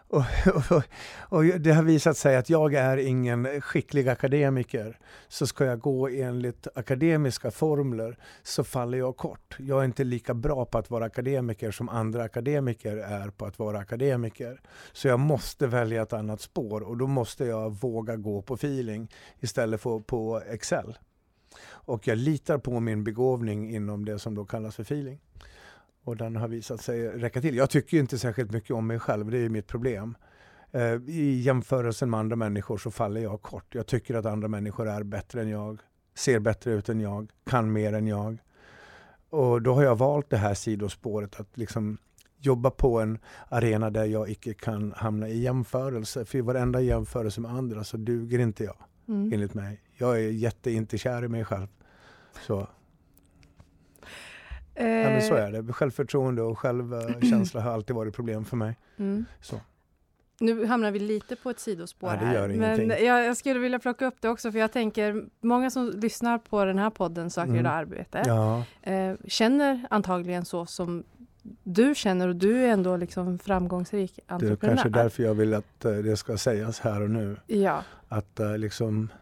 Och, 0.08 0.24
och, 0.70 0.82
och 1.18 1.44
det 1.44 1.72
har 1.72 1.82
visat 1.82 2.16
sig 2.16 2.36
att 2.36 2.50
jag 2.50 2.74
är 2.74 2.96
ingen 2.96 3.60
skicklig 3.60 4.08
akademiker. 4.08 4.98
Så 5.28 5.46
ska 5.46 5.64
jag 5.64 5.80
gå 5.80 6.08
enligt 6.08 6.66
akademiska 6.74 7.50
formler 7.50 8.18
så 8.42 8.64
faller 8.64 8.98
jag 8.98 9.16
kort. 9.16 9.56
Jag 9.58 9.80
är 9.80 9.84
inte 9.84 10.04
lika 10.04 10.34
bra 10.34 10.64
på 10.64 10.78
att 10.78 10.90
vara 10.90 11.04
akademiker 11.04 11.70
som 11.70 11.88
andra 11.88 12.22
akademiker 12.22 12.96
är 12.96 13.30
på 13.30 13.46
att 13.46 13.58
vara 13.58 13.78
akademiker. 13.78 14.60
Så 14.92 15.08
jag 15.08 15.20
måste 15.20 15.66
välja 15.66 16.02
ett 16.02 16.12
annat 16.12 16.40
spår 16.40 16.80
och 16.80 16.96
då 16.96 17.06
måste 17.06 17.44
jag 17.44 17.70
våga 17.70 18.16
gå 18.16 18.42
på 18.42 18.54
feeling 18.54 19.08
istället 19.40 19.80
för 19.80 20.00
på 20.00 20.42
Excel. 20.50 20.98
Och 21.68 22.08
jag 22.08 22.18
litar 22.18 22.58
på 22.58 22.80
min 22.80 23.04
begåvning 23.04 23.74
inom 23.74 24.04
det 24.04 24.18
som 24.18 24.34
då 24.34 24.44
kallas 24.44 24.76
för 24.76 24.82
feeling. 24.82 25.20
Och 26.05 26.17
den 26.17 26.37
har 26.37 26.49
visat 26.49 26.81
sig 26.81 27.09
räcka 27.09 27.40
till. 27.40 27.57
Jag 27.57 27.71
tycker 27.71 27.99
inte 27.99 28.19
särskilt 28.19 28.50
mycket 28.50 28.71
om 28.71 28.87
mig 28.87 28.99
själv, 28.99 29.31
det 29.31 29.38
är 29.38 29.49
mitt 29.49 29.67
problem. 29.67 30.17
Eh, 30.73 30.95
I 31.07 31.40
jämförelsen 31.40 32.11
med 32.11 32.21
andra 32.21 32.37
människor 32.37 32.78
så 32.78 32.90
faller 32.90 33.21
jag 33.21 33.43
kort. 33.43 33.75
Jag 33.75 33.87
tycker 33.87 34.14
att 34.14 34.26
andra 34.26 34.49
människor 34.49 34.88
är 34.88 35.02
bättre 35.02 35.43
än 35.43 35.49
jag, 35.49 35.81
ser 36.14 36.38
bättre 36.38 36.73
ut 36.73 36.88
än 36.88 37.00
jag, 37.00 37.31
kan 37.47 37.73
mer 37.73 37.93
än 37.93 38.07
jag. 38.07 38.38
Och 39.31 39.62
då 39.62 39.75
har 39.75 39.83
jag 39.83 39.97
valt 39.97 40.31
det 40.31 40.37
här 40.37 40.55
sidospåret 40.55 41.40
att 41.40 41.57
liksom 41.59 41.99
jobba 42.40 42.71
på 42.71 43.00
en 43.00 43.19
arena 43.49 43.90
där 43.90 44.05
jag 44.05 44.31
icke 44.31 44.55
kan 44.55 44.93
hamna 44.97 45.28
i 45.28 45.38
jämförelse. 45.38 46.25
För 46.25 46.38
i 46.38 46.40
varenda 46.40 46.81
jämförelse 46.81 47.40
med 47.40 47.50
andra 47.50 47.85
så 47.85 47.97
duger 47.97 48.38
inte 48.38 48.64
jag, 48.64 48.76
Mm. 49.09 49.33
enligt 49.33 49.55
mig. 49.55 49.81
Jag 49.97 50.17
är 50.17 50.31
jätteinte 50.31 50.99
kär 50.99 51.25
i 51.25 51.28
mig 51.28 51.45
själv. 51.45 51.67
Så, 52.47 52.69
ja, 54.78 55.11
men 55.11 55.23
så 55.23 55.37
Eh, 55.37 55.44
är 55.44 55.52
det. 55.62 55.73
Självförtroende 55.73 56.42
och 56.42 56.58
självkänsla 56.58 57.61
har 57.61 57.70
alltid 57.73 57.97
varit 57.97 58.14
problem 58.14 58.44
för 58.44 58.56
mig. 58.56 58.76
Mm. 58.99 59.25
Så. 59.40 59.61
Nu 60.40 60.66
hamnar 60.66 60.90
vi 60.90 60.99
lite 60.99 61.37
på 61.37 61.50
ett 61.50 61.61
sidospår 61.61 62.11
Ja, 62.11 62.16
det 62.20 62.26
här. 62.26 62.49
men 62.49 62.88
jag, 62.88 63.25
jag 63.26 63.37
skulle 63.37 63.58
vilja 63.61 63.78
plocka 63.78 64.06
upp 64.06 64.14
det 64.20 64.28
också 64.28 64.52
för 64.52 64.58
jag 64.58 64.73
tänker 64.73 65.25
många 65.40 65.70
som 65.70 65.90
lyssnar 65.90 66.38
på 66.38 66.64
den 66.64 66.78
här 66.78 66.90
podden 66.90 67.30
söker 67.30 67.49
Mm. 67.49 67.61
idag 67.61 67.73
arbete. 67.73 68.23
Ja, 68.26 68.64
Eh, 68.82 69.14
känner 69.26 69.87
antagligen 69.90 70.44
så 70.44 70.66
som 70.66 71.04
du 71.62 71.94
känner 71.94 72.28
och 72.28 72.37
du 72.37 72.56
är 72.64 72.68
ändå 72.68 72.97
liksom 72.97 73.38
framgångsrik 73.38 74.12
det 74.16 74.23
är 74.26 74.35
entreprenör. 74.35 74.75
kanske 74.76 74.88
därför 74.88 75.23
jag 75.23 75.35
vill 75.35 75.54
att 75.54 75.85
eh, 75.85 75.92
det 75.92 76.16
ska 76.16 76.37
sägas 76.38 76.80
här 76.80 77.02
och 77.02 77.11
nu. 77.11 77.37
Ja, 77.47 77.82
Att 78.08 78.40
eh, 78.40 78.58
liksom 78.58 79.08
eh, 79.12 79.16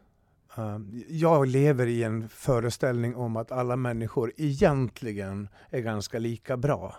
Ehm, 0.56 1.02
jag 1.08 1.46
lever 1.46 1.86
i 1.86 2.02
en 2.02 2.28
föreställning 2.28 3.16
om 3.16 3.36
att 3.36 3.52
alla 3.52 3.76
människor 3.76 4.32
egentligen 4.36 5.48
är 5.70 5.80
ganska 5.80 6.18
lika 6.18 6.56
bra. 6.56 6.96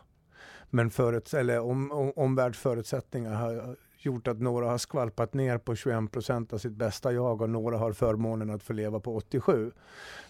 Men 0.70 0.90
förut, 0.90 1.34
eller 1.34 1.60
om, 1.60 1.92
om, 1.92 2.14
omvärldsförutsättningar 2.16 3.34
har 3.34 3.76
gjort 4.00 4.28
att 4.28 4.40
några 4.42 4.70
har 4.70 4.78
skvalpat 4.78 5.34
ner 5.34 5.58
på 5.58 5.76
21 5.76 6.12
procent 6.12 6.54
av 6.54 6.58
sitt 6.58 6.72
bästa 6.72 7.14
jag 7.14 7.42
och 7.42 7.50
några 7.50 7.78
har 7.78 7.94
förmånen 7.94 8.50
att 8.50 8.64
få 8.64 8.74
leva 8.74 9.00
på 9.00 9.16
87. 9.16 9.72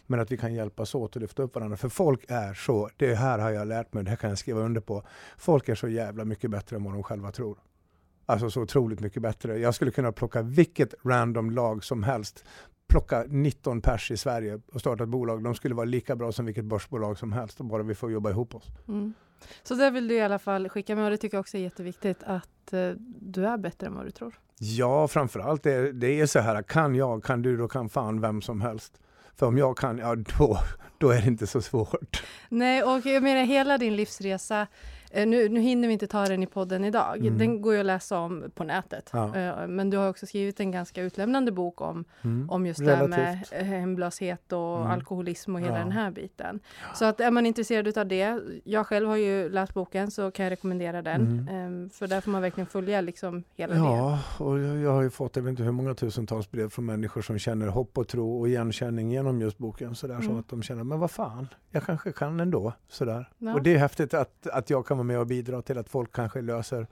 Men 0.06 0.20
att 0.20 0.32
vi 0.32 0.38
kan 0.38 0.54
hjälpas 0.54 0.96
åt 0.96 1.16
och 1.16 1.22
lyfta 1.22 1.44
upp 1.44 1.56
varandra. 1.56 1.78
För 1.78 1.90
folk 1.90 2.26
är 2.28 2.54
så, 2.54 2.90
det 2.98 3.16
här 3.16 3.40
har 3.40 3.52
jag 3.52 3.68
lärt 3.68 3.94
mig, 3.94 4.04
det 4.04 4.10
här 4.10 4.18
kan 4.18 4.30
jag 4.30 4.40
skriva 4.40 4.62
under 4.62 4.82
på. 4.82 5.04
Folk 5.38 5.70
är 5.70 5.76
så 5.76 5.88
jävla 5.88 6.26
mycket 6.26 6.52
bättre 6.52 6.76
än 6.76 6.84
vad 6.84 6.94
de 6.94 7.04
själva 7.04 7.32
tror. 7.32 7.58
Alltså 8.26 8.50
så 8.50 8.62
otroligt 8.62 9.00
mycket 9.00 9.22
bättre. 9.22 9.60
Jag 9.60 9.76
skulle 9.76 9.92
kunna 9.92 10.12
plocka 10.12 10.42
vilket 10.42 10.94
random 11.04 11.52
lag 11.52 11.84
som 11.84 12.04
helst. 12.04 12.46
Plocka 12.88 13.26
19 13.28 13.82
pers 13.82 14.12
i 14.12 14.18
Sverige 14.18 14.60
och 14.74 14.80
starta 14.80 15.04
ett 15.04 15.10
bolag. 15.10 15.44
De 15.44 15.56
skulle 15.56 15.76
vara 15.76 15.86
lika 15.86 16.16
bra 16.16 16.32
som 16.32 16.46
vilket 16.46 16.66
börsbolag 16.66 17.18
som 17.18 17.34
helst. 17.34 17.58
Bara 17.58 17.84
vi 17.84 17.96
får 17.96 18.12
jobba 18.12 18.30
ihop 18.30 18.56
oss. 18.56 18.66
mm. 18.88 19.14
Så 19.64 19.76
det 19.76 19.90
vill 19.90 20.08
du 20.08 20.16
i 20.16 20.22
alla 20.22 20.40
fall 20.40 20.70
skicka 20.70 20.96
med 20.96 21.06
och 21.06 21.12
det 21.12 21.18
tycker 21.18 21.38
jag 21.38 21.42
också 21.42 21.58
är 21.58 21.62
jätteviktigt 21.62 22.24
att 22.24 22.74
eh, 22.74 22.90
du 23.20 23.48
är 23.48 23.58
bättre 23.58 23.88
än 23.88 23.96
vad 23.96 24.06
du 24.06 24.12
tror. 24.12 24.40
Ja, 24.60 25.08
framförallt 25.08 25.64
det, 25.64 25.92
det 25.92 26.20
är 26.20 26.26
så 26.26 26.40
här. 26.40 26.64
Kan 26.64 26.96
jag, 26.96 27.24
kan 27.24 27.42
du, 27.42 27.58
då 27.58 27.68
kan 27.68 27.90
fan 27.90 28.22
vem 28.22 28.42
som 28.42 28.62
helst. 28.62 29.00
För 29.36 29.46
om 29.46 29.58
jag 29.58 29.78
kan, 29.78 29.98
ja 29.98 30.16
då, 30.16 30.60
då 30.98 31.10
är 31.10 31.22
det 31.22 31.28
inte 31.28 31.48
så 31.48 31.62
svårt. 31.62 32.24
Nej, 32.50 32.84
och 32.84 33.06
jag 33.06 33.24
menar 33.24 33.44
hela 33.44 33.78
din 33.78 33.96
livsresa, 33.96 34.68
nu, 35.14 35.50
nu 35.50 35.60
hinner 35.60 35.88
vi 35.88 35.94
inte 35.94 36.08
ta 36.08 36.26
den 36.26 36.44
i 36.44 36.48
podden 36.48 36.86
idag, 36.86 37.18
Mm. 37.18 37.38
den 37.38 37.62
går 37.62 37.74
ju 37.74 37.80
att 37.80 37.86
läsa 37.86 38.20
om 38.20 38.44
på 38.56 38.64
nätet. 38.64 39.10
Ja. 39.14 39.36
Eh, 39.36 39.68
Men 39.68 39.90
du 39.90 39.98
har 39.98 40.10
också 40.10 40.26
skrivit 40.26 40.60
en 40.60 40.72
ganska 40.72 41.02
utlämnande 41.02 41.52
bok 41.52 41.82
om, 41.82 42.06
Mm. 42.22 42.50
om 42.50 42.66
just 42.66 42.86
det 42.86 42.96
här 42.96 43.08
med 43.08 43.20
Relativt. 43.20 43.54
eh, 43.54 43.64
hemlöshet 43.66 44.54
och 44.54 44.78
Mm. 44.78 44.92
alkoholism 44.92 45.56
och 45.56 45.62
hela 45.62 45.74
Ja. 45.74 45.80
den 45.80 45.92
här 45.92 46.12
biten. 46.12 46.60
Så 46.96 47.06
att 47.06 47.20
är 47.20 47.32
man 47.32 47.46
intresserad 47.46 47.98
av 47.98 48.08
det, 48.08 48.40
jag 48.64 48.88
själv 48.88 49.08
har 49.10 49.16
ju 49.18 49.50
läst 49.50 49.74
boken 49.74 50.12
så 50.12 50.32
kan 50.32 50.44
jag 50.46 50.52
rekommendera 50.52 51.02
den. 51.02 51.22
Eh, 51.50 51.90
För 51.98 52.08
där 52.08 52.22
får 52.22 52.32
man 52.32 52.42
verkligen 52.42 52.68
följa 52.68 53.02
liksom 53.02 53.44
hela 53.56 53.74
det. 53.74 53.80
Mm. 53.80 53.92
Ja, 53.92 54.20
och 54.40 54.60
jag 54.60 54.78
jag 54.78 54.92
har 54.92 55.02
ju 55.02 55.10
fått, 55.10 55.36
jag 55.36 55.44
vet 55.44 55.50
inte 55.50 55.64
hur 55.64 55.72
många 55.72 55.94
tusentals 55.94 56.52
brev 56.52 56.70
från 56.70 56.86
människor 56.86 57.22
som 57.22 57.38
känner 57.40 57.68
hopp 57.68 57.98
och 57.98 58.08
tro 58.08 58.40
och 58.40 58.48
igenkänning 58.50 59.12
genom 59.12 59.42
just 59.42 59.58
boken. 59.58 59.96
Sådär, 59.96 60.16
Så 60.22 60.26
Mm. 60.26 60.40
att 60.40 60.50
de 60.50 60.64
känner, 60.64 60.84
men 60.84 61.00
vad 61.00 61.12
fan, 61.12 61.48
jag 61.72 61.84
kanske 61.84 62.12
kan 62.12 62.40
ändå. 62.40 62.74
Sådär. 62.88 63.30
Ja. 63.38 63.54
Och 63.54 63.64
det 63.64 63.74
är 63.74 63.78
häftigt 63.78 64.14
att, 64.14 64.48
att 64.48 64.70
jag 64.70 64.86
kan 64.86 64.97
vara 64.98 65.04
med 65.08 65.20
och 65.20 65.28
bidra 65.28 65.62
till 65.62 65.78
att 65.78 65.90
folk 65.90 66.12
kanske 66.12 66.42
löser 66.42 66.88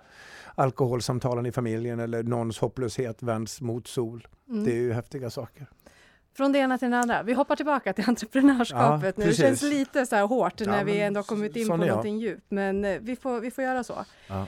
alkoholsamtalen 0.56 1.46
i 1.46 1.52
familjen 1.52 2.00
eller 2.00 2.24
någons 2.24 2.60
hopplöshet 2.60 3.24
vänds 3.24 3.62
mot 3.62 3.88
sol. 3.88 4.28
Mm. 4.50 4.64
Det 4.64 4.72
är 4.72 4.76
ju 4.82 4.94
häftiga 4.94 5.30
saker. 5.30 5.68
Från 6.38 6.52
det 6.52 6.60
ena 6.60 6.78
till 6.78 6.92
det 6.92 6.98
andra. 6.98 7.24
Vi 7.24 7.34
hoppar 7.34 7.56
tillbaka 7.56 7.94
till 7.94 8.04
entreprenörskapet 8.08 9.16
Ja, 9.18 9.24
nu. 9.24 9.30
Det 9.30 9.36
känns 9.36 9.62
lite 9.62 10.06
så 10.06 10.16
här 10.16 10.24
hårt 10.28 10.62
Ja, 10.62 10.72
när 10.72 10.84
vi 10.84 11.02
ändå 11.02 11.24
kommit 11.24 11.56
in 11.56 11.68
på 11.68 11.78
någonting 11.78 12.20
djupt. 12.20 12.46
Men 12.50 12.86
eh, 12.86 13.00
vi 13.02 13.16
får, 13.16 13.40
vi 13.40 13.52
får 13.52 13.64
göra 13.64 13.84
så. 13.84 14.06
Ja. 14.28 14.48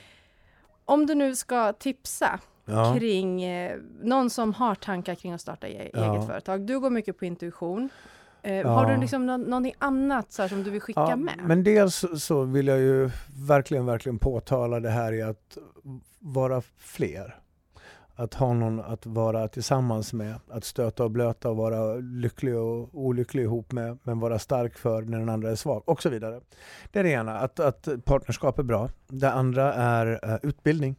Om 0.85 1.05
du 1.05 1.15
nu 1.15 1.35
ska 1.35 1.73
tipsa 1.73 2.39
Ja. 2.65 2.95
kring 2.97 3.43
eh, 3.43 3.77
någon 4.01 4.29
som 4.29 4.53
har 4.53 4.75
tankar 4.75 5.15
kring 5.15 5.33
att 5.33 5.41
starta 5.41 5.67
e- 5.67 5.89
Ja. 5.93 6.13
eget 6.15 6.27
företag. 6.27 6.61
Du 6.61 6.79
går 6.79 6.89
mycket 6.89 7.17
på 7.19 7.25
intuition. 7.25 7.89
Eh, 8.47 8.55
Ja. 8.55 8.67
Har 8.69 8.85
du 8.85 8.97
liksom 9.01 9.25
nå- 9.25 9.37
någonting 9.37 9.73
annat 9.79 10.31
så 10.31 10.41
här, 10.41 10.49
som 10.49 10.63
du 10.63 10.69
vill 10.69 10.81
skicka 10.81 10.99
Ja, 11.09 11.15
med? 11.15 11.33
men 11.43 11.63
dels 11.63 12.05
så- 12.17 12.43
vill 12.43 12.67
jag 12.67 12.79
ju 12.79 13.09
verkligen, 13.47 13.85
verkligen 13.85 14.19
påtala 14.19 14.79
det 14.79 14.89
här 14.89 15.13
i 15.13 15.21
att 15.21 15.57
vara 16.19 16.61
fler. 16.77 17.35
Att 18.19 18.33
ha 18.33 18.53
någon 18.53 18.79
att 18.79 19.05
vara 19.05 19.47
tillsammans 19.47 20.13
med, 20.13 20.35
att 20.51 20.63
stöta 20.63 21.03
och 21.03 21.11
blöta 21.11 21.49
och 21.49 21.57
vara 21.57 21.95
lycklig 21.95 22.55
och 22.57 22.89
olycklig 22.93 23.43
ihop 23.43 23.71
med, 23.71 23.97
men 24.03 24.19
vara 24.19 24.39
stark 24.39 24.77
för 24.77 25.01
när 25.01 25.19
den 25.19 25.29
andra 25.29 25.51
är 25.51 25.55
svag 25.55 25.83
och 25.85 26.01
så 26.01 26.09
vidare. 26.09 26.39
Det 26.91 26.99
är 26.99 27.03
det 27.03 27.09
ena, 27.11 27.39
att, 27.39 27.59
att 27.59 27.87
partnerskap 28.05 28.59
är 28.59 28.63
bra. 28.63 28.89
Det 29.07 29.31
andra 29.31 29.73
är 29.73 30.19
eh, 30.23 30.37
utbildning. 30.43 30.95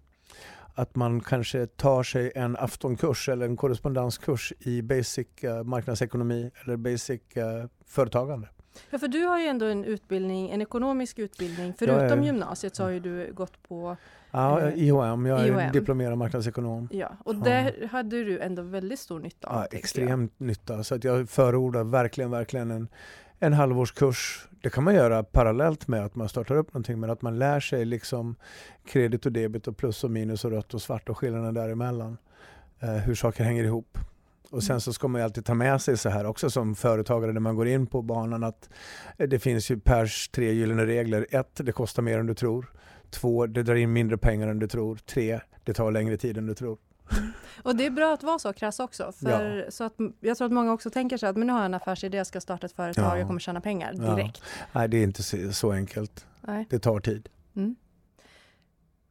Att 0.79 0.97
man 0.97 1.21
kanske 1.21 1.67
tar 1.67 2.03
sig 2.03 2.33
en 2.35 2.57
aftonkurs 2.57 3.29
eller 3.29 3.47
en 3.47 3.57
korrespondenskurs 3.57 4.53
i 4.59 4.83
basic 4.83 5.27
eh, 5.41 5.63
marknadsekonomi 5.65 6.51
eller 6.65 6.77
basic 6.77 7.21
eh, 7.35 7.65
företagande. 7.87 8.49
Ja, 8.91 8.99
för 8.99 9.09
du 9.09 9.25
har 9.25 9.39
ju 9.41 9.47
ändå 9.47 9.67
en 9.67 9.85
utbildning, 9.85 10.51
en 10.51 10.63
ekonomisk 10.63 11.19
utbildning. 11.19 11.75
Förutom 11.79 12.19
är- 12.19 12.25
gymnasiet 12.25 12.77
så 12.77 12.83
har 12.83 12.91
ju 12.91 13.01
du 13.01 13.33
gått 13.33 13.63
på, 13.69 13.97
Ja, 14.31 14.61
Eh, 14.61 14.75
IHM. 14.83 15.27
Jag 15.27 15.41
är 15.41 15.47
IHM. 15.47 15.73
diplomerad 15.73 16.19
marknadsekonom. 16.19 16.89
ja, 16.93 17.13
och 17.25 17.35
Ja. 17.35 17.39
där 17.39 17.87
hade 17.93 18.25
du 18.25 18.39
ändå 18.41 18.63
väldigt 18.63 18.99
stor 19.01 19.21
nytta 19.21 19.49
av. 19.49 19.55
Ja, 19.55 19.61
tänker 19.61 19.77
jag. 19.77 19.81
extremt 19.81 20.41
nytta. 20.41 20.85
Så 20.85 20.95
att 20.95 21.05
jag 21.05 21.29
förordar 21.31 21.85
verkligen, 21.85 22.31
verkligen 22.31 22.71
en, 22.71 22.89
en 23.39 23.53
halvårskurs. 23.53 24.49
Det 24.63 24.71
kan 24.71 24.85
man 24.85 24.95
göra 24.95 25.23
parallellt 25.23 25.89
med 25.89 26.05
att 26.05 26.15
man 26.15 26.29
startar 26.29 26.57
upp 26.57 26.75
någonting, 26.75 27.01
men 27.01 27.11
att 27.11 27.23
man 27.23 27.39
lär 27.39 27.61
sig 27.61 27.85
liksom 27.85 28.37
kredit 28.87 29.27
och 29.27 29.33
debit 29.33 29.69
och 29.69 29.77
plus 29.77 30.05
och 30.05 30.11
minus 30.11 30.45
och 30.45 30.51
rött 30.51 30.75
och 30.75 30.83
svart 30.83 31.09
och 31.09 31.19
skillnaden 31.19 31.55
däremellan. 31.55 32.17
Eh, 32.81 32.89
hur 32.89 33.15
saker 33.15 33.45
hänger 33.45 33.65
ihop. 33.65 33.99
Och 34.51 34.63
sen 34.63 34.75
Mm. 34.75 34.81
så 34.81 34.93
ska 34.93 35.09
man 35.09 35.21
ju 35.21 35.25
alltid 35.25 35.45
ta 35.45 35.55
med 35.55 35.83
sig 35.83 35.97
så 35.97 36.09
här 36.09 36.25
också 36.27 36.51
som 36.51 36.75
företagare 36.75 37.33
när 37.33 37.41
man 37.41 37.57
går 37.57 37.69
in 37.69 37.87
på 37.87 38.03
banan 38.03 38.45
att 38.45 38.71
eh, 39.17 39.29
det 39.29 39.39
finns 39.39 39.71
ju 39.71 39.79
Pers 39.81 40.29
tre 40.29 40.53
gyllene 40.53 40.87
regler. 40.87 41.27
Ett, 41.31 41.51
det 41.55 41.73
kostar 41.73 42.03
mer 42.03 42.19
än 42.19 42.27
du 42.27 42.35
tror. 42.35 42.73
Två, 43.11 43.47
det 43.47 43.63
drar 43.63 43.75
in 43.75 43.93
mindre 43.93 44.19
pengar 44.19 44.49
än 44.49 44.59
du 44.59 44.67
tror. 44.67 44.97
Tre, 44.97 45.41
det 45.65 45.73
tar 45.75 45.91
längre 45.91 46.17
tid 46.17 46.39
än 46.39 46.47
du 46.47 46.55
tror. 46.55 46.79
Och 47.63 47.77
det 47.77 47.87
är 47.87 47.91
bra 47.91 48.15
att 48.15 48.23
vara 48.23 48.39
så 48.39 48.53
krass 48.53 48.81
också. 48.81 49.13
För 49.13 49.67
så 49.71 49.85
att, 49.85 49.95
jag 50.21 50.37
tror 50.39 50.47
att 50.47 50.53
många 50.53 50.73
också 50.73 50.91
tänker 50.91 51.17
sig 51.17 51.29
att 51.29 51.37
men 51.37 51.47
nu 51.47 51.53
har 51.53 51.61
jag 51.61 51.67
en 51.67 51.75
affärsidé, 51.75 52.17
jag 52.19 52.27
ska 52.27 52.41
starta 52.41 52.67
ett 52.67 52.73
företag, 52.73 53.05
Ja. 53.05 53.19
jag 53.19 53.27
kommer 53.27 53.41
tjäna 53.41 53.61
pengar 53.61 53.93
Ja. 53.97 54.15
direkt. 54.15 54.43
Nej, 54.73 54.89
det 54.89 54.97
är 54.97 55.03
inte 55.03 55.23
så- 55.23 55.53
så 55.53 55.73
enkelt. 55.73 56.27
Nej. 56.41 56.67
Det 56.71 56.79
tar 56.79 57.01
tid. 57.01 57.29
Mm. 57.57 57.77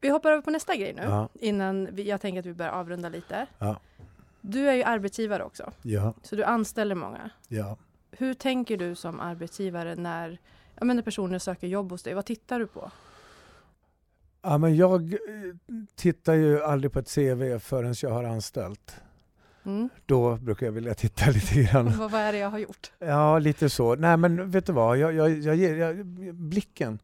Vi 0.02 0.10
hoppar 0.10 0.32
över 0.32 0.42
på 0.42 0.52
nästa 0.52 0.76
grej 0.76 0.94
nu, 0.94 1.02
Ja, 1.02 1.30
innan 1.34 1.88
vi, 1.92 2.04
jag 2.10 2.22
tänker 2.22 2.40
att 2.40 2.46
vi 2.46 2.54
börjar 2.54 2.72
avrunda 2.72 3.10
lite. 3.10 3.46
Ja. 3.60 3.80
Du 4.42 4.70
är 4.70 4.74
ju 4.74 4.84
arbetsgivare 4.84 5.44
också, 5.44 5.72
ja, 5.82 6.14
så 6.24 6.36
du 6.36 6.44
anställer 6.44 6.96
många. 6.96 7.30
ja. 7.48 7.78
Hur 8.12 8.34
tänker 8.34 8.78
du 8.78 8.96
som 8.96 9.20
arbetsgivare 9.20 9.96
när, 9.96 10.38
ja, 10.76 10.86
när 10.86 11.02
personer 11.02 11.40
söker 11.40 11.68
jobb 11.68 11.92
hos 11.92 12.04
dig? 12.04 12.14
Vad 12.14 12.26
tittar 12.26 12.60
du 12.60 12.68
på? 12.68 12.92
Ja 14.48 14.58
men 14.58 14.76
jag 14.76 15.14
eh, 15.14 15.20
tittar 15.96 16.34
ju 16.34 16.64
aldrig 16.64 16.92
på 16.92 17.00
ett 17.00 17.16
CV 17.16 17.60
förrän 17.60 17.96
jag 18.02 18.10
har 18.10 18.24
anställt. 18.24 19.02
Mm. 19.66 19.90
Då 20.06 20.36
brukar 20.36 20.66
jag 20.66 20.74
vilja 20.74 20.94
titta 20.94 21.26
lite 21.32 21.64
grann. 21.64 21.98
vad, 21.98 22.12
vad 22.12 22.22
är 22.22 22.32
det 22.32 22.38
jag 22.38 22.50
har 22.50 22.60
gjort? 22.60 22.92
Ja, 23.00 23.40
lite 23.40 23.70
så. 23.70 23.96
Nej, 23.96 24.18
men 24.18 24.52
vet 24.52 24.66
du 24.66 24.74
vad? 24.74 24.98
Jag, 24.98 25.14
jag, 25.14 25.38
jag 25.38 25.56
ger 25.56 25.76
jag, 25.76 26.06
blicken. 26.36 27.00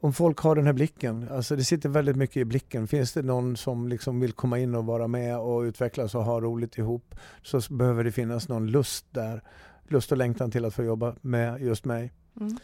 Om 0.00 0.12
folk 0.12 0.38
har 0.38 0.56
den 0.56 0.66
här 0.66 0.72
blicken, 0.72 1.28
alltså 1.30 1.56
det 1.56 1.64
sitter 1.64 1.88
väldigt 1.88 2.16
mycket 2.16 2.36
i 2.36 2.44
blicken. 2.44 2.88
Finns 2.88 3.12
det 3.12 3.22
någon 3.22 3.56
som 3.56 3.88
liksom 3.88 4.20
vill 4.20 4.32
komma 4.32 4.58
in 4.58 4.74
och 4.74 4.84
vara 4.84 5.08
med 5.08 5.38
och 5.38 5.60
utvecklas 5.60 6.14
och 6.14 6.24
ha 6.24 6.40
roligt 6.40 6.78
ihop 6.78 7.14
så 7.42 7.60
behöver 7.74 8.04
det 8.04 8.12
finnas 8.12 8.48
någon 8.48 8.66
lust 8.66 9.06
där. 9.10 9.42
Lust 9.88 10.12
och 10.12 10.18
längtan 10.18 10.50
till 10.50 10.64
att 10.64 10.74
få 10.74 10.82
jobba 10.84 11.14
med 11.20 11.60
just 11.62 11.84
mig. 11.84 12.12
Mm. 12.40 12.58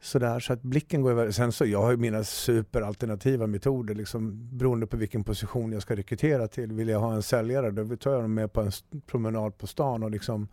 Sådär, 0.00 0.40
så 0.40 0.52
att 0.52 0.62
blicken 0.62 1.02
går 1.02 1.10
över. 1.10 1.30
Sen 1.30 1.52
så 1.52 1.66
jag 1.66 1.82
har 1.82 1.90
ju 1.90 1.96
mina 1.96 2.24
superalternativa 2.24 3.46
metoder 3.46 3.94
liksom, 3.94 4.48
beroende 4.58 4.86
på 4.86 4.96
vilken 4.96 5.24
position 5.24 5.72
jag 5.72 5.82
ska 5.82 5.96
rekrytera 5.96 6.48
till. 6.48 6.72
Vill 6.72 6.88
jag 6.88 7.00
ha 7.00 7.14
en 7.14 7.22
säljare 7.22 7.70
då 7.70 7.96
tar 7.96 8.12
jag 8.12 8.22
dem 8.22 8.34
med 8.34 8.52
på 8.52 8.60
en 8.60 8.72
promenad 9.06 9.58
på 9.58 9.66
stan 9.66 10.02
och 10.02 10.10
liksom 10.10 10.48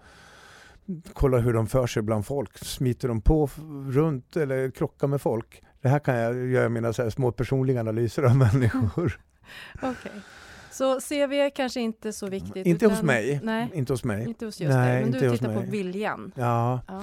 kollar 1.14 1.40
hur 1.40 1.54
de 1.54 1.68
för 1.68 1.88
sig 1.88 2.02
bland 2.04 2.26
folk. 2.26 2.58
Smiter 2.58 3.08
de 3.08 3.22
på 3.22 3.50
runt 3.90 4.38
eller 4.38 4.72
krockar 4.72 5.08
med 5.08 5.22
folk? 5.22 5.64
Det 5.82 5.90
här 5.90 6.00
kan 6.00 6.16
jag 6.16 6.46
göra 6.48 6.70
mina 6.70 6.94
så 6.94 7.12
små 7.12 7.32
personliga 7.32 7.80
analyser 7.80 8.24
av 8.24 8.36
människor. 8.38 9.20
Okej. 9.82 10.12
Så 10.72 11.00
CV 11.00 11.50
kanske 11.56 11.82
inte 11.82 12.14
så 12.14 12.28
viktigt? 12.28 12.66
inte 12.66 12.86
utan, 12.86 12.96
hos 12.96 13.04
mig. 13.04 13.40
Nej, 13.44 13.70
Inte 13.74 13.94
hos 13.94 14.04
mig. 14.04 14.28
inte 14.28 14.46
hos 14.46 14.62
just 14.62 14.74
Nej, 14.74 14.94
dig. 14.94 15.04
Men 15.04 15.12
du 15.12 15.38
tittar 15.38 15.54
på 15.56 15.72
viljan? 15.72 16.32
Ja, 16.36 16.82
Ja. 16.88 17.02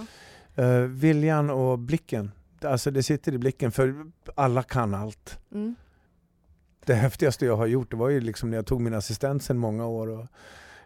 Eh, 0.55 0.79
viljan 0.79 1.51
och 1.51 1.79
blicken. 1.79 2.31
Alltså 2.65 2.91
det 2.91 3.03
sitter 3.03 3.35
i 3.35 3.39
blicken 3.39 3.73
för 3.73 3.95
alla 4.35 4.63
kan 4.63 4.95
allt. 4.95 5.39
Mm. 5.53 5.75
Det 6.85 6.95
häftigaste 6.95 7.47
jag 7.47 7.57
har 7.57 7.67
gjort 7.67 7.91
det 7.91 7.97
var 7.97 8.09
ju 8.09 8.21
liksom 8.21 8.51
när 8.51 8.59
jag 8.59 8.67
tog 8.67 8.81
min 8.81 8.95
assistent 8.95 9.43
sedan 9.43 9.59
många 9.59 9.87
år 9.87 10.09
och 10.09 10.27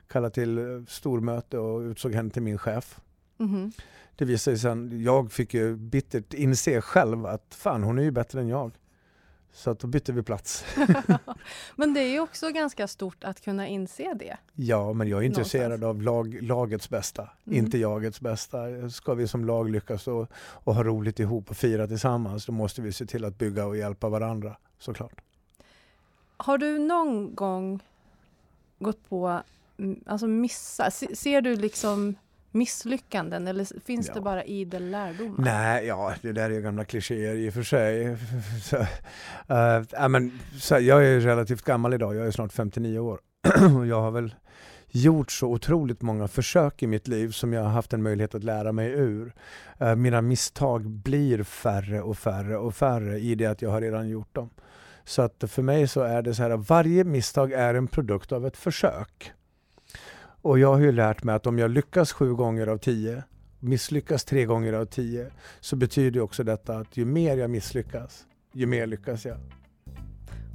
kallade 0.08 0.34
till 0.34 0.58
eh, 0.58 0.64
stormöte 0.88 1.58
och 1.58 1.80
utsåg 1.80 2.14
henne 2.14 2.30
till 2.30 2.42
min 2.42 2.58
chef. 2.58 3.00
Mhm. 3.36 3.72
Det 4.16 4.24
visade 4.24 4.56
sig 4.56 4.62
sen, 4.62 5.02
jag 5.02 5.32
fick 5.32 5.54
ju 5.54 5.76
bittert 5.76 6.34
inse 6.34 6.80
själv 6.80 7.26
att 7.26 7.54
fan 7.54 7.82
hon 7.82 7.98
är 7.98 8.02
ju 8.02 8.10
bättre 8.10 8.40
än 8.40 8.48
jag. 8.48 8.72
Så 9.56 9.70
att 9.70 9.78
då 9.78 9.86
bytte 9.86 10.12
vi 10.12 10.22
plats. 10.22 10.64
Men 11.76 11.94
det 11.94 12.00
är 12.00 12.08
ju 12.12 12.20
också 12.20 12.50
ganska 12.50 12.88
stort 12.88 13.24
att 13.24 13.40
kunna 13.40 13.66
inse 13.68 14.14
det. 14.14 14.36
Ja, 14.54 14.92
men 14.92 15.08
jag 15.08 15.20
är 15.22 15.26
intresserad 15.26 15.80
Någonstans. 15.80 15.96
av 15.96 16.02
lag, 16.02 16.42
lagets 16.42 16.90
bästa, 16.90 17.30
Mm. 17.46 17.58
inte 17.58 17.78
jagets 17.78 18.20
bästa. 18.20 18.58
Ska 18.90 19.14
vi 19.14 19.28
som 19.28 19.44
lag 19.44 19.70
lyckas 19.70 20.08
och, 20.08 20.28
och 20.36 20.74
ha 20.74 20.84
roligt 20.84 21.20
ihop 21.20 21.50
och 21.50 21.56
fira 21.56 21.86
tillsammans, 21.86 22.46
då 22.46 22.52
måste 22.52 22.82
vi 22.82 22.92
se 22.92 23.06
till 23.06 23.24
att 23.24 23.38
bygga 23.38 23.66
och 23.66 23.76
hjälpa 23.76 24.08
varandra 24.08 24.56
såklart. 24.78 25.20
Har 26.36 26.58
du 26.58 26.78
någon 26.78 27.34
gång 27.34 27.80
gått 28.78 29.08
på, 29.08 29.40
alltså 30.06 30.26
missa, 30.26 30.90
se- 30.90 31.16
ser 31.16 31.40
du 31.42 31.56
liksom 31.56 32.14
misslyckanden 32.56 33.46
eller 33.48 33.80
finns 33.80 34.08
Ja. 34.08 34.14
det 34.14 34.20
bara 34.20 34.44
idel 34.44 34.90
lärdomar? 34.90 35.44
Nej, 35.44 35.86
ja, 35.86 36.14
det 36.22 36.32
där 36.32 36.50
är 36.50 36.54
ju 36.54 36.60
gamla 36.60 36.84
klichéer 36.84 37.34
i 37.34 37.50
och 37.50 37.54
för 37.54 37.62
sig. 37.62 38.16
så, 38.62 38.76
eh, 39.54 39.82
ja, 39.90 40.08
men, 40.08 40.38
så, 40.60 40.78
jag 40.78 41.06
är 41.06 41.20
relativt 41.20 41.62
gammal 41.62 41.94
idag, 41.94 42.16
jag 42.16 42.26
är 42.26 42.30
snart 42.30 42.52
59 42.52 42.98
år. 42.98 43.20
och 43.78 43.86
jag 43.86 44.00
har 44.00 44.10
väl 44.10 44.34
gjort 44.88 45.32
så 45.32 45.48
otroligt 45.48 46.02
många 46.02 46.28
försök 46.28 46.82
i 46.82 46.86
mitt 46.86 47.08
liv 47.08 47.30
som 47.30 47.52
jag 47.52 47.62
har 47.62 47.70
haft 47.70 47.92
en 47.92 48.02
möjlighet 48.02 48.34
att 48.34 48.44
lära 48.44 48.72
mig 48.72 48.90
ur. 48.90 49.34
Eh, 49.78 49.96
mina 49.96 50.22
misstag 50.22 50.90
blir 50.90 51.42
färre 51.42 52.02
och 52.02 52.18
färre 52.18 52.56
och 52.56 52.74
färre 52.74 53.18
i 53.18 53.34
det 53.34 53.46
att 53.46 53.62
jag 53.62 53.70
har 53.70 53.80
redan 53.80 54.08
gjort 54.08 54.34
dem. 54.34 54.50
Så 55.04 55.22
att 55.22 55.44
för 55.48 55.62
mig 55.62 55.88
så 55.88 56.00
är 56.00 56.22
det 56.22 56.34
så 56.34 56.42
här 56.42 56.56
varje 56.56 57.04
misstag 57.04 57.52
är 57.52 57.74
en 57.74 57.86
produkt 57.86 58.32
av 58.32 58.46
ett 58.46 58.56
försök. 58.56 59.32
Och 60.46 60.58
jag 60.58 60.72
har 60.72 60.80
ju 60.80 60.92
lärt 60.92 61.22
mig 61.24 61.34
att 61.34 61.46
om 61.46 61.58
jag 61.58 61.70
lyckas 61.70 62.12
sju 62.12 62.34
gånger 62.34 62.66
av 62.66 62.78
tio 62.78 63.22
misslyckas 63.60 64.24
tre 64.24 64.44
gånger 64.44 64.72
av 64.72 64.84
tio 64.84 65.30
så 65.60 65.76
betyder 65.76 66.20
också 66.20 66.44
detta 66.44 66.78
att 66.78 66.96
ju 66.96 67.04
mer 67.04 67.36
jag 67.36 67.50
misslyckas, 67.50 68.24
ju 68.52 68.66
mer 68.66 68.86
lyckas 68.86 69.24
jag. 69.24 69.36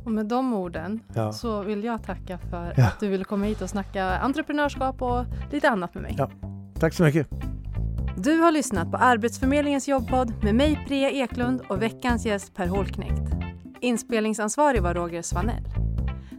Och 0.05 0.12
med 0.12 0.25
de 0.25 0.53
orden 0.53 1.00
Ja. 1.15 1.33
så 1.33 1.62
vill 1.62 1.83
jag 1.83 2.03
tacka 2.03 2.38
för 2.38 2.74
Ja. 2.77 2.88
att 2.88 3.00
du 3.00 3.07
ville 3.07 3.24
komma 3.24 3.45
hit 3.45 3.62
och 3.62 3.69
snacka 3.69 4.03
entreprenörskap 4.05 5.01
och 5.01 5.25
lite 5.51 5.69
annat 5.69 5.93
med 5.93 6.03
mig. 6.03 6.15
Ja. 6.17 6.31
Tack 6.79 6.93
så 6.93 7.03
mycket. 7.03 7.27
Du 8.17 8.38
har 8.38 8.51
lyssnat 8.51 8.91
på 8.91 8.98
Arbetsförmedlingens 8.98 9.88
jobbpodd 9.88 10.33
med 10.43 10.55
mig 10.55 10.86
Priya 10.88 11.10
Eklund 11.12 11.62
och 11.67 11.81
veckans 11.81 12.25
gäst 12.25 12.55
Per 12.55 12.67
Holknekt. 12.67 13.31
Inspelningsansvarig 13.81 14.81
var 14.81 14.93
Roger 14.93 15.21
Svanell. 15.21 15.63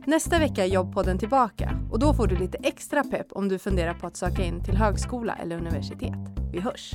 Nästa 0.07 0.39
vecka 0.39 0.65
är 0.65 0.69
jobbpodden 0.69 1.19
tillbaka 1.19 1.79
och 1.91 1.99
då 1.99 2.15
får 2.15 2.27
du 2.27 2.37
lite 2.37 2.59
extra 2.63 3.05
pepp 3.05 3.27
om 3.33 3.49
du 3.49 3.59
funderar 3.59 3.95
på 3.95 4.07
att 4.07 4.17
söka 4.17 4.45
in 4.45 4.65
till 4.65 4.77
högskola 4.77 5.35
eller 5.35 5.57
universitet. 5.57 6.19
Vi 6.53 6.61
hörs! 6.61 6.95